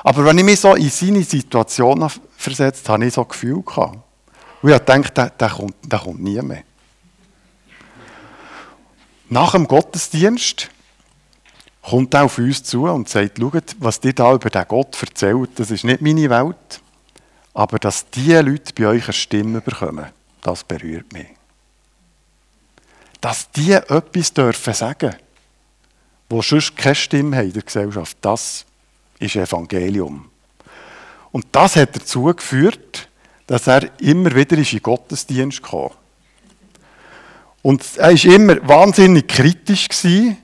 Aber 0.04 0.26
wenn 0.26 0.38
ich 0.40 0.44
mich 0.44 0.60
so 0.60 0.74
in 0.74 0.90
seine 0.90 1.24
Situation 1.24 2.10
versetzt 2.38 2.90
habe, 2.90 3.06
ich 3.06 3.14
so 3.14 3.24
Gefühl 3.24 3.62
gehabt. 3.62 3.98
Und 4.62 4.72
ich 4.72 4.78
dachte, 4.80 5.12
der, 5.12 5.30
der, 5.30 5.50
kommt, 5.50 5.76
der 5.84 6.00
kommt 6.00 6.24
nie 6.24 6.42
mehr. 6.42 6.64
Nach 9.30 9.52
dem 9.52 9.68
Gottesdienst 9.68 10.70
kommt 11.82 12.14
er 12.14 12.26
auf 12.26 12.38
uns 12.38 12.64
zu 12.64 12.86
und 12.86 13.10
sagt, 13.10 13.40
schaut, 13.40 13.76
was 13.80 14.00
dir 14.00 14.14
da 14.14 14.34
über 14.34 14.50
den 14.50 14.66
Gott 14.68 14.98
erzählt, 15.02 15.52
das 15.56 15.70
ist 15.70 15.84
nicht 15.84 16.02
meine 16.02 16.30
Welt, 16.30 16.82
aber 17.56 17.80
dass 17.80 18.08
diese 18.12 18.42
Leute 18.42 18.72
bei 18.76 18.86
euch 18.86 19.06
eine 19.06 19.14
Stimme 19.14 19.62
bekommen, 19.62 20.06
das 20.44 20.64
berührt 20.64 21.12
mich 21.12 21.36
dass 23.26 23.50
die 23.50 23.72
etwas 23.72 24.32
dürfen 24.32 24.74
sagen, 24.76 25.16
wo 26.30 26.44
sonst 26.44 26.78
keine 26.78 26.94
Stimme 26.94 27.38
haben 27.38 27.48
in 27.48 27.54
der 27.54 27.64
Gesellschaft, 27.64 28.16
das 28.22 28.66
ist 29.18 29.36
Evangelium. 29.36 30.30
Und 31.32 31.48
das 31.52 31.76
hat 31.76 31.96
dazu 31.96 32.26
geführt, 32.26 33.10
dass 33.48 33.66
er 33.66 33.90
immer 34.00 34.30
wieder 34.36 34.56
in 34.56 34.64
den 34.64 34.80
Gottesdienst 34.80 35.64
kam. 35.64 35.90
Und 37.64 37.84
er 37.98 38.14
war 38.14 38.26
immer 38.26 38.68
wahnsinnig 38.68 39.28
kritisch 39.28 39.88
gewesen. 39.88 40.38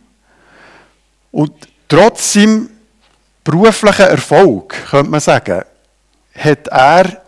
Und 1.32 1.54
trotz 1.88 2.34
seinem 2.34 2.68
beruflichen 3.44 4.08
Erfolg, 4.08 4.70
könnte 4.90 5.12
man 5.12 5.20
sagen, 5.20 5.62
hat 6.34 6.68
er 6.68 7.22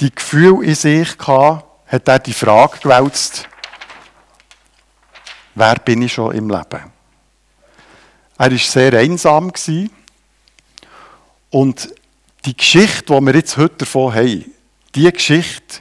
die 0.00 0.14
Gefühle 0.14 0.64
in 0.64 0.74
sich 0.74 1.16
gehabt, 1.16 1.64
hat 1.86 2.08
er 2.08 2.18
die 2.18 2.32
Frage 2.32 2.78
gewälzt, 2.78 3.48
wer 5.54 5.76
bin 5.76 6.02
ich 6.02 6.12
schon 6.12 6.34
im 6.34 6.48
Leben? 6.48 6.92
Er 8.38 8.50
war 8.50 8.58
sehr 8.58 8.94
einsam. 8.94 9.52
Und 11.50 11.94
die 12.44 12.56
Geschichte, 12.56 13.14
die 13.14 13.26
wir 13.26 13.34
jetzt 13.34 13.56
heute 13.56 13.76
davon 13.76 14.14
haben, 14.14 14.44
diese 14.94 15.12
Geschichte 15.12 15.80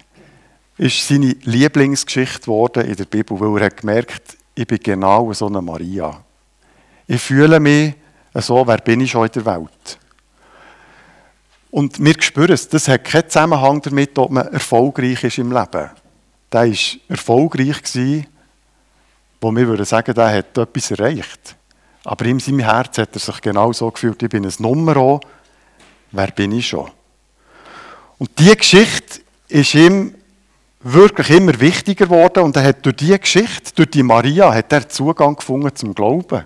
ist 0.77 1.07
seine 1.07 1.35
Lieblingsgeschichte 1.43 2.41
geworden 2.41 2.85
in 2.85 2.95
der 2.95 3.05
Bibel, 3.05 3.39
weil 3.39 3.61
er 3.61 3.65
hat 3.67 3.77
gemerkt, 3.77 4.37
ich 4.53 4.67
bin 4.67 4.79
genau 4.79 5.31
so 5.33 5.47
eine 5.47 5.61
Maria. 5.61 6.23
Ich 7.07 7.21
fühle 7.21 7.59
mich 7.59 7.93
so, 8.35 8.65
wer 8.65 8.77
bin 8.77 9.01
ich 9.01 9.11
schon 9.11 9.25
in 9.25 9.31
der 9.31 9.45
Welt? 9.45 9.99
Und 11.71 12.03
wir 12.03 12.21
spüren 12.21 12.51
es, 12.51 12.67
das 12.67 12.89
hat 12.89 13.05
keinen 13.05 13.29
Zusammenhang 13.29 13.81
damit, 13.81 14.17
ob 14.19 14.29
man 14.31 14.47
erfolgreich 14.47 15.23
ist 15.23 15.37
im 15.37 15.51
Leben. 15.51 15.89
Der 16.51 16.67
war 16.67 16.77
erfolgreich 17.07 17.81
wo 19.39 19.51
wir 19.51 19.67
würden 19.67 19.85
sagen, 19.85 20.13
der 20.13 20.37
hat 20.37 20.57
etwas 20.57 20.91
erreicht. 20.91 21.55
Aber 22.03 22.25
in 22.25 22.39
seinem 22.39 22.59
Herz 22.59 22.97
hat 22.97 23.15
er 23.15 23.19
sich 23.19 23.41
genau 23.41 23.73
so 23.73 23.89
gefühlt, 23.89 24.21
ich 24.21 24.29
bin 24.29 24.45
ein 24.45 24.53
Nummer, 24.59 25.19
wer 26.11 26.27
bin 26.27 26.51
ich 26.51 26.67
schon? 26.67 26.91
Und 28.19 28.29
diese 28.37 28.55
Geschichte 28.55 29.21
ist 29.47 29.73
ihm 29.73 30.13
wirklich 30.81 31.29
immer 31.29 31.59
wichtiger 31.59 32.05
geworden 32.05 32.43
und 32.43 32.55
er 32.55 32.63
hat 32.63 32.85
durch 32.85 32.97
diese 32.97 33.19
Geschichte, 33.19 33.71
durch 33.75 33.89
die 33.91 34.03
Maria, 34.03 34.53
hat 34.53 34.71
er 34.73 34.87
Zugang 34.89 35.35
gefunden 35.35 35.75
zum 35.75 35.95
Glauben. 35.95 36.45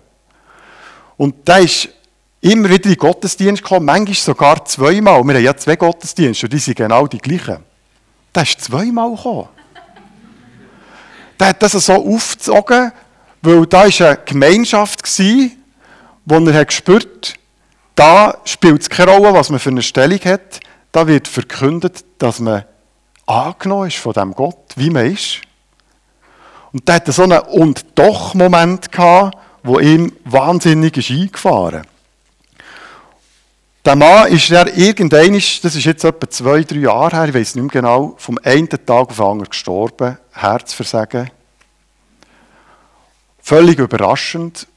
Und 1.17 1.35
da 1.47 1.57
ist 1.57 1.89
immer 2.51 2.69
wieder 2.69 2.85
in 2.85 2.91
den 2.91 2.97
Gottesdienst 2.97 3.63
gekommen, 3.63 3.85
manchmal 3.85 4.15
sogar 4.15 4.65
zweimal. 4.65 5.23
Wir 5.23 5.35
haben 5.35 5.43
ja 5.43 5.57
zwei 5.57 5.75
Gottesdienste 5.75 6.45
und 6.45 6.53
die 6.53 6.59
sind 6.59 6.77
genau 6.77 7.07
die 7.07 7.17
gleichen. 7.17 7.63
Der 8.33 8.43
ist 8.43 8.61
zweimal 8.61 9.15
gekommen 9.15 9.49
der 11.39 11.47
hat 11.47 11.63
das 11.63 11.73
so 11.73 11.93
aufgezogen, 11.93 12.91
weil 13.41 13.65
da 13.65 13.79
war 13.79 14.07
eine 14.07 14.19
Gemeinschaft, 14.25 15.01
wo 16.25 16.35
er 16.35 16.53
hat 16.53 16.67
gespürt 16.67 17.35
da 17.93 18.37
spielt 18.43 18.81
es 18.81 18.89
keine 18.89 19.11
Rolle, 19.11 19.33
was 19.33 19.49
man 19.49 19.59
für 19.59 19.69
eine 19.69 19.81
Stellung 19.81 20.19
hat. 20.25 20.59
Da 20.91 21.07
wird 21.07 21.29
verkündet, 21.29 22.03
dass 22.17 22.41
man 22.41 22.65
angenommen 23.25 23.87
ist 23.87 23.95
von 23.97 24.11
dem 24.11 24.33
Gott, 24.33 24.73
wie 24.75 24.89
man 24.89 25.13
ist. 25.13 25.39
Und 26.73 26.85
der 26.89 26.95
hatte 26.95 27.13
so 27.13 27.23
einen 27.23 27.39
Und-Doch-Moment 27.39 28.91
gehabt, 28.91 29.37
wo 29.63 29.79
ihm 29.79 30.11
wahnsinnig 30.25 30.97
ist 30.97 31.09
eingefahren 31.09 31.87
Der 33.85 33.95
Mann 33.95 34.31
ist 34.31 34.49
dann 34.49 34.67
irgendwann, 34.67 35.33
das 35.33 35.63
ist 35.63 35.85
jetzt 35.85 36.03
etwa 36.03 36.27
zwei, 36.27 36.63
drei 36.63 36.77
Jahre 36.77 37.17
her, 37.17 37.27
ich 37.27 37.35
weiß 37.35 37.53
nicht 37.53 37.65
mehr 37.65 37.81
genau, 37.83 38.15
vom 38.17 38.39
einen 38.43 38.67
Tag 38.67 38.89
auf 38.89 39.15
den 39.15 39.25
anderen 39.25 39.49
gestorben. 39.49 40.17
Herzversagen. 40.31 41.29
Völlig 43.37 43.77
überraschend. 43.77 44.67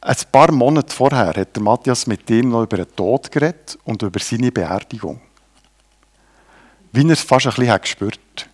Ein 0.00 0.16
paar 0.32 0.50
Monate 0.50 0.92
vorher 0.92 1.28
hat 1.36 1.54
der 1.54 1.62
Matthias 1.62 2.08
mit 2.08 2.28
ihm 2.28 2.48
noch 2.48 2.64
über 2.64 2.78
den 2.78 2.96
Tod 2.96 3.30
geredet 3.30 3.78
und 3.84 4.02
über 4.02 4.18
seine 4.18 4.50
Beerdigung. 4.50 5.20
Wie 6.90 7.06
er 7.06 7.12
es 7.12 7.20
fast 7.20 7.46
ein 7.46 7.54
bisschen 7.54 7.80
gespürt 7.80 8.18
hat. 8.34 8.48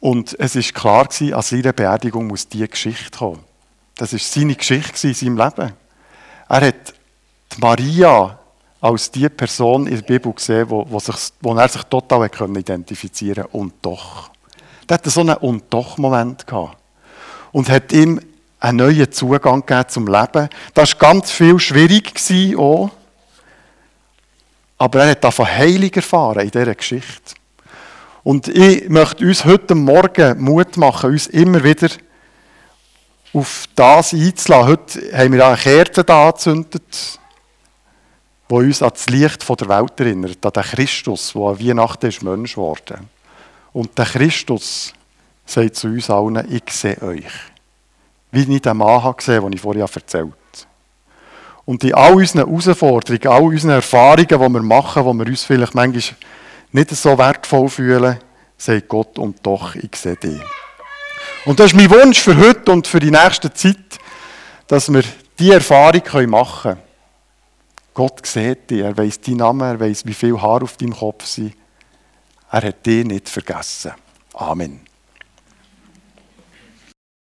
Und 0.00 0.40
es 0.40 0.56
war 0.56 1.06
klar, 1.06 1.08
an 1.36 1.42
seiner 1.42 1.74
Beerdigung 1.74 2.28
muss 2.28 2.48
diese 2.48 2.68
Geschichte 2.68 3.18
kommen. 3.18 3.44
Das 3.96 4.14
war 4.14 4.18
seine 4.20 4.54
Geschichte 4.54 5.08
in 5.08 5.12
seinem 5.14 5.36
Leben. 5.36 5.74
Er 6.48 6.66
hat 6.66 6.94
Maria 7.58 8.38
als 8.80 9.10
die 9.10 9.28
Person 9.28 9.86
in 9.86 9.96
der 9.96 10.02
Bibel 10.02 10.32
gesehen, 10.32 10.68
wo, 10.68 10.86
wo, 10.88 11.00
sich, 11.00 11.16
wo 11.40 11.54
er 11.54 11.68
sich 11.68 11.82
total 11.84 12.26
identifizieren 12.26 13.44
konnte. 13.44 13.58
Und 13.58 13.74
doch. 13.82 14.30
Der 14.88 14.98
hatte 14.98 15.10
so 15.10 15.20
einen 15.20 15.36
Und 15.36 15.64
doch-Moment 15.70 16.46
gehabt. 16.46 16.76
Und 17.52 17.68
hat 17.68 17.92
ihm 17.92 18.20
einen 18.60 18.78
neuen 18.78 19.10
Zugang 19.10 19.64
gegeben 19.64 19.88
zum 19.88 20.06
Leben. 20.06 20.48
Das 20.74 20.92
war 20.92 21.10
ganz 21.10 21.30
viel 21.30 21.58
schwierig 21.58 22.56
auch. 22.56 22.90
Aber 24.78 25.04
er 25.04 25.10
hat 25.10 25.24
davon 25.24 25.46
Heilig 25.46 25.96
erfahren 25.96 26.40
in 26.40 26.50
dieser 26.50 26.74
Geschichte. 26.74 27.34
Und 28.22 28.48
ich 28.48 28.88
möchte 28.88 29.24
uns 29.24 29.44
heute 29.44 29.74
Morgen 29.74 30.42
Mut 30.42 30.76
machen, 30.76 31.10
uns 31.10 31.28
immer 31.28 31.62
wieder 31.62 31.88
auf 33.32 33.66
das 33.74 34.12
einzulassen. 34.12 34.66
Heute 34.66 35.16
haben 35.16 35.32
wir 35.32 35.46
eine 35.46 35.56
Kerze 35.56 36.06
angezündet, 36.08 37.18
die 38.48 38.54
uns 38.54 38.82
an 38.82 38.90
das 38.90 39.06
Licht 39.06 39.48
der 39.48 39.68
Welt 39.68 40.00
erinnert, 40.00 40.44
an 40.44 40.52
den 40.52 40.62
Christus, 40.62 41.32
der 41.32 41.42
an 41.42 41.60
Weihnachten 41.60 42.06
ist 42.06 42.22
Mensch 42.22 42.54
geworden 42.54 43.08
und 43.72 43.96
der 43.98 44.06
Christus 44.06 44.94
sagt 45.44 45.76
zu 45.76 45.88
uns 45.88 46.10
allen, 46.10 46.46
ich 46.50 46.72
sehe 46.72 47.00
euch. 47.02 47.24
Wie 48.30 48.54
ich 48.54 48.62
den 48.62 48.76
Mann 48.76 49.02
habe 49.02 49.16
gesehen 49.16 49.42
den 49.42 49.52
ich 49.52 49.60
vorher 49.60 49.82
erzählt 49.82 50.14
habe. 50.14 50.32
Und 51.64 51.82
in 51.84 51.94
all 51.94 52.14
unseren 52.14 52.46
Herausforderungen, 52.46 53.26
all 53.26 53.42
unseren 53.42 53.70
Erfahrungen, 53.72 54.28
die 54.28 54.38
wir 54.38 54.62
machen, 54.62 55.04
wo 55.04 55.12
wir 55.12 55.26
uns 55.26 55.44
vielleicht 55.44 55.74
manchmal 55.74 56.16
nicht 56.72 56.90
so 56.90 57.18
wertvoll 57.18 57.68
fühlen, 57.68 58.18
sagt 58.56 58.88
Gott, 58.88 59.18
und 59.18 59.44
doch, 59.44 59.74
ich 59.74 59.94
sehe 59.96 60.16
dich. 60.16 60.40
Und 61.44 61.60
das 61.60 61.66
ist 61.66 61.74
mein 61.74 61.90
Wunsch 61.90 62.20
für 62.20 62.36
heute 62.36 62.72
und 62.72 62.86
für 62.86 63.00
die 63.00 63.10
nächste 63.10 63.52
Zeit, 63.52 63.98
dass 64.68 64.92
wir 64.92 65.02
diese 65.38 65.54
Erfahrung 65.54 66.30
machen 66.30 66.62
können. 66.62 66.85
Gott 67.96 68.26
sieht 68.26 68.68
dich, 68.68 68.82
er 68.82 68.94
weiß 68.94 69.22
deinen 69.22 69.38
Namen, 69.38 69.62
er 69.62 69.80
weiß, 69.80 70.04
wie 70.04 70.12
viele 70.12 70.42
Haare 70.42 70.64
auf 70.64 70.76
deinem 70.76 70.94
Kopf 70.94 71.24
sind. 71.24 71.54
Er 72.50 72.62
hat 72.62 72.84
dich 72.84 73.06
nicht 73.06 73.26
vergessen. 73.26 73.92
Amen. 74.34 74.85